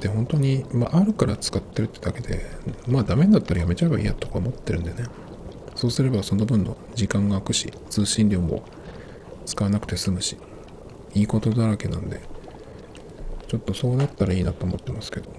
[0.00, 2.44] て本当に、まああるから使ってるってだけで、
[2.86, 5.04] まあダメだったらやめちゃえばいいやとか思ってるんでね。
[5.74, 8.62] そうすればその分の時間が空くし、通信量も
[9.46, 10.36] 使わなくて済むし、
[11.14, 12.20] いいことだらけなんで、
[13.48, 15.30] ちょっとそうなったらいいなと思ってますけど。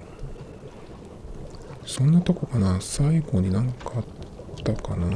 [1.84, 4.04] そんなとこかな最後になんかあっ
[4.62, 5.06] たかな。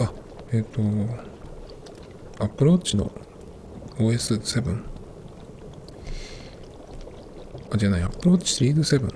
[0.00, 0.12] あ、
[0.52, 0.62] えっ、ー、
[2.38, 3.10] と、アプローチの
[3.98, 4.82] OS7
[7.70, 9.08] あ、じゃない、 Apple Watch シリーズ7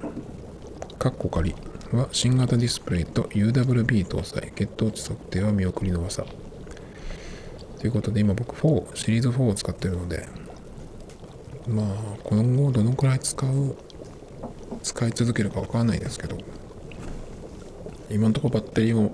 [0.98, 1.54] カッコ仮
[1.92, 4.52] は新型ディスプレイと UWB 搭載。
[4.54, 6.24] 血糖値測定は見送りの記事
[7.78, 10.28] ということで今僕4シリーズ4を使ってるので
[11.68, 11.86] まあ
[12.24, 13.76] 今後どのくらい使う
[14.82, 16.36] 使い続けるかわからないですけど。
[18.10, 19.12] 今のところバッテリーもも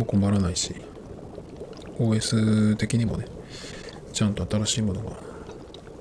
[0.00, 0.74] う困らないし
[1.98, 3.26] OS 的にもね
[4.12, 5.16] ちゃんと新しいものが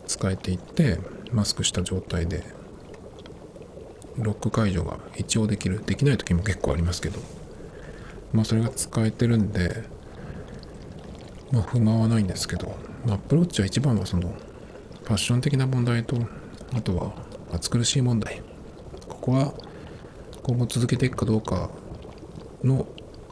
[0.07, 0.99] 使えていって
[1.32, 2.43] マスクした状態で
[4.18, 7.20] ロック解除が一応できるできない時も結構ありますけど
[8.34, 9.84] まあそれが使えてるんで
[11.51, 14.30] まあ不満はないんですけど、まあ、アプローチは一番はその
[15.03, 16.18] ファッション的な問題と
[16.74, 17.14] あとは
[17.51, 18.43] 暑苦しい問題。
[19.07, 19.53] ここは
[20.44, 21.70] 今後続けていくかどうか
[22.64, 22.88] の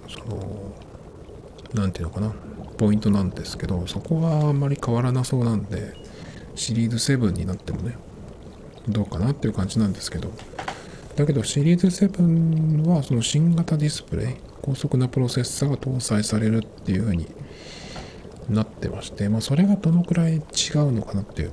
[0.10, 0.74] その
[1.74, 2.34] 何て言うのかな
[2.78, 5.94] ポイントなんですけどそこはあんまり変わらなそうなんで
[6.56, 7.98] シリーズ7になってもね
[8.88, 10.32] どうかなっていう感じなんですけど。
[11.18, 17.26] だけどシリーズ7はその新型ディスプレイ高速なプロセッサーが搭載されるっていう風に
[18.50, 20.42] なってまして、まあ、それがどのくらい違う
[20.92, 21.52] のかなっていう。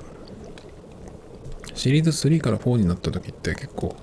[1.73, 3.95] シリーズ3から4になった時って結構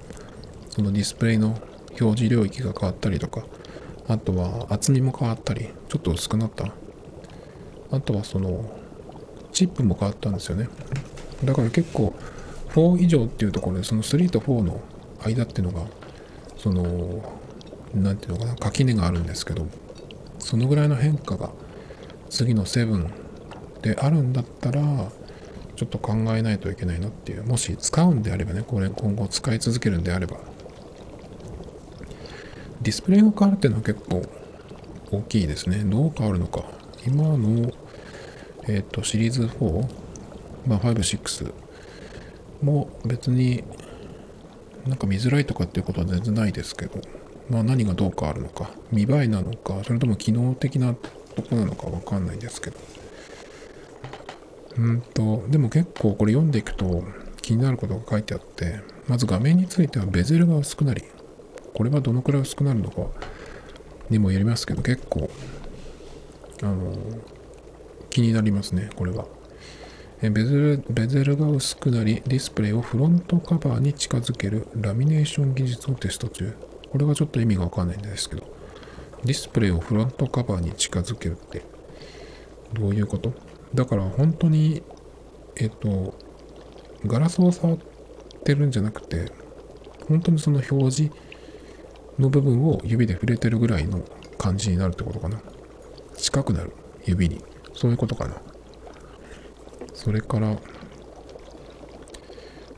[0.75, 1.59] そのディスプレイの
[2.01, 3.45] 表示領域が変わったりとか
[4.09, 6.73] あとは厚みも変わったりちょっと薄くなった。
[7.91, 8.65] あとはその
[9.53, 10.69] チップも変わったんですよね。
[11.45, 12.15] だから結構
[12.71, 14.81] 4以上っていうところでその3と4の
[15.23, 15.87] 間っていうのが
[16.57, 17.39] その
[17.95, 19.67] 何ていうのかな垣根があるんですけど
[20.39, 21.51] そのぐらいの変化が
[22.31, 23.11] 次の7
[23.83, 24.83] であるんだったら
[25.77, 27.45] ちょっと考えないといけないなっていう。
[27.45, 30.39] もし使うんであればねこれ今後使い続けるんであれば。
[32.83, 34.23] ディスプレイが変わるっていうのは結構
[35.11, 35.79] 大きいですね。
[35.85, 36.65] どう変わるのか。
[37.07, 37.73] 今の
[38.69, 39.89] えっ、ー、とシリーズ4
[40.67, 41.53] まあ56
[42.63, 43.65] も別に
[44.87, 47.01] なんか見づらいとかっていうことは全然ないですけど
[47.49, 48.71] まあ何がどう変わるのか。
[48.91, 52.79] 見栄えなのかそれとも機能的なとこなのかわかんないですけど。
[54.79, 57.05] うんと、でも結構これ読んでいくと
[57.43, 61.03] 気になることが書いてあって、まず画面についてはベゼルが薄くなり、
[61.75, 63.07] これはどのくらい薄くなるのか
[64.11, 65.31] にもよりますけど、結構、
[66.63, 66.95] あの、
[68.11, 69.27] 気になりますね、これは。
[70.21, 76.55] ベゼルベゼルが薄くなり、ディスプレイをフロントカバーに近づけるラミネーション技術をテスト中。
[76.91, 78.43] これがちょっと意味がわかんないんですけど、
[79.25, 81.63] ディスプレイをフロントカバーに近づけるって
[82.75, 83.33] どういうこと？
[83.75, 84.83] だから本当に、
[85.57, 86.15] えっと、
[87.07, 87.79] ガラスを触っ
[88.45, 89.33] てるんじゃなくて、
[90.07, 91.17] 本当にその表示
[92.23, 94.01] の部分を指で触れてるぐらいの
[94.39, 95.41] 感じになるってことかな。
[96.17, 96.73] 近くなる、
[97.05, 97.45] 指に。
[97.75, 98.41] そういうことかな。
[99.93, 100.57] それから、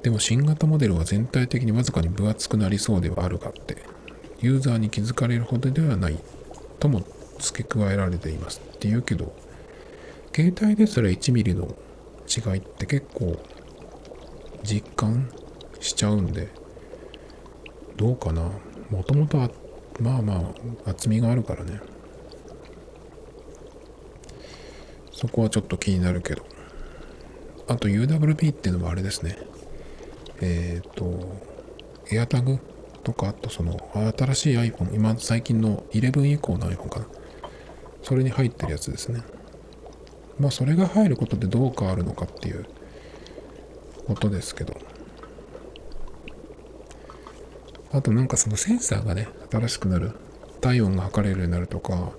[0.03, 3.77] でも新型モデルは全体的にわずかに分厚くなりそうではあるがって、
[4.41, 6.19] ユーザーに気づかれるほどではない
[6.79, 7.03] とも
[7.39, 9.35] 付け加えられていますって言うけど、
[10.35, 11.75] 携帯ですら1ミリの
[12.27, 13.39] 違いって結構
[14.63, 15.31] 実感
[15.81, 16.49] しちゃうんで
[17.97, 18.51] どうかな
[18.95, 19.51] もともとは
[20.01, 20.53] まあま
[20.87, 21.81] あ厚みがあるからね。
[25.13, 26.45] そこはちょっと気になるけど。
[27.67, 29.37] あと UWP っていうのもあれですね。
[30.41, 31.41] えっ、ー、と
[32.07, 32.59] AirTag
[33.03, 33.79] とかあとその
[34.17, 37.07] 新しい iPhone 今最近の11以降の iPhone かな。
[38.03, 39.23] それに入ってるやつですね。
[40.39, 42.67] まあそれが入ることでどう変わるのかっていう
[44.07, 44.94] ことですけど。
[47.95, 50.13] あとなんかそのセンサーがね新しくなる。
[50.65, 52.13] 体温が測れるようになるとか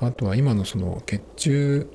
[0.00, 1.90] あとは今のその血中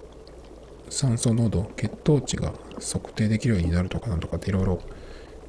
[0.90, 2.52] 酸素濃度血糖値が
[2.82, 4.82] 測定できるようになるとかなんとかっていろいろ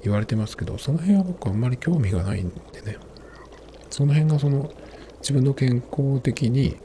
[0.04, 2.96] 言われてますけどその辺は僕あんまり興味がないんでね。
[3.90, 4.70] その辺がその
[5.20, 6.76] 自分の健康的に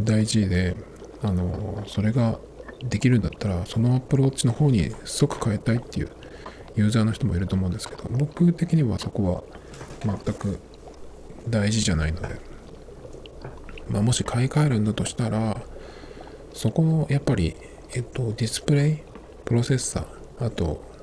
[0.00, 0.76] 大事で
[1.22, 2.40] あのそれが
[2.82, 6.10] できるんだったらそのアプローチの方に即変えたいっていう
[6.74, 9.44] ユーザーの人もいると思うんですけど僕的にはそこは
[10.04, 10.58] 全く
[11.48, 12.28] 大事じゃないので、
[13.88, 15.60] まあ、もし買い替えるんだとしたら
[16.52, 17.56] そこのやっぱり、
[17.94, 18.98] えっと、ディスプレイ
[19.44, 20.94] プロセッサーあと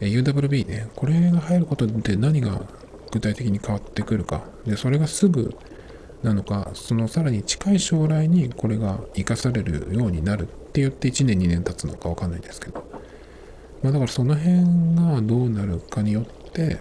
[0.00, 0.88] UWB ね。
[0.94, 2.62] これが入ることで何が
[3.10, 4.44] 具体的に変わってくるか。
[4.64, 5.56] でそれがすぐ
[6.22, 12.84] なのか、そのさらに近い将来にこれが生かされるようになるって言って1年2年経つのかわかんないですけど、
[13.82, 14.56] まあだからその辺
[14.94, 16.78] がどうなるかによって、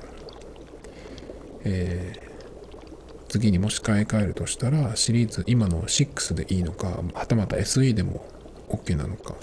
[1.70, 8.26] えー、次にもし買い替えるとしたらシリーズ今の6でいいのか、はたまた SE でも
[8.70, 9.36] OK なのか、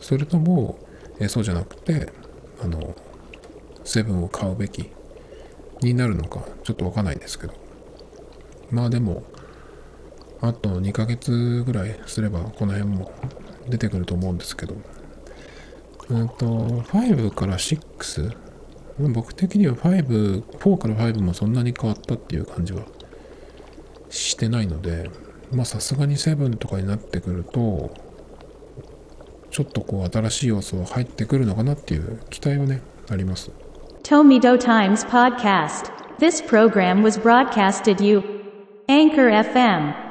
[0.00, 0.78] それとも、
[1.18, 2.12] えー、そうじゃなくて、
[2.62, 2.94] あの、
[3.84, 4.90] 7を買うべき
[5.80, 7.54] になるのか、ちょっとわかんないですけど、
[8.70, 9.22] まあでも、
[10.42, 13.12] あと2ヶ月ぐらいすればこの辺も
[13.68, 14.76] 出てくると思うんですけど、
[16.10, 18.36] うんと、5から6、
[18.98, 22.82] 僕的には5、4から5もそんなに変わったっていう感じは
[24.08, 25.10] してないので、
[25.52, 27.92] まあさすがに7とかになってくると、
[29.50, 33.50] ちょっとこう新しい要素が入ってくるのかなっていう期待はね、あります。
[34.02, 35.90] Tomido Times Podcast.
[36.18, 38.22] This program was broadcasted you.
[38.88, 40.03] Anchor FM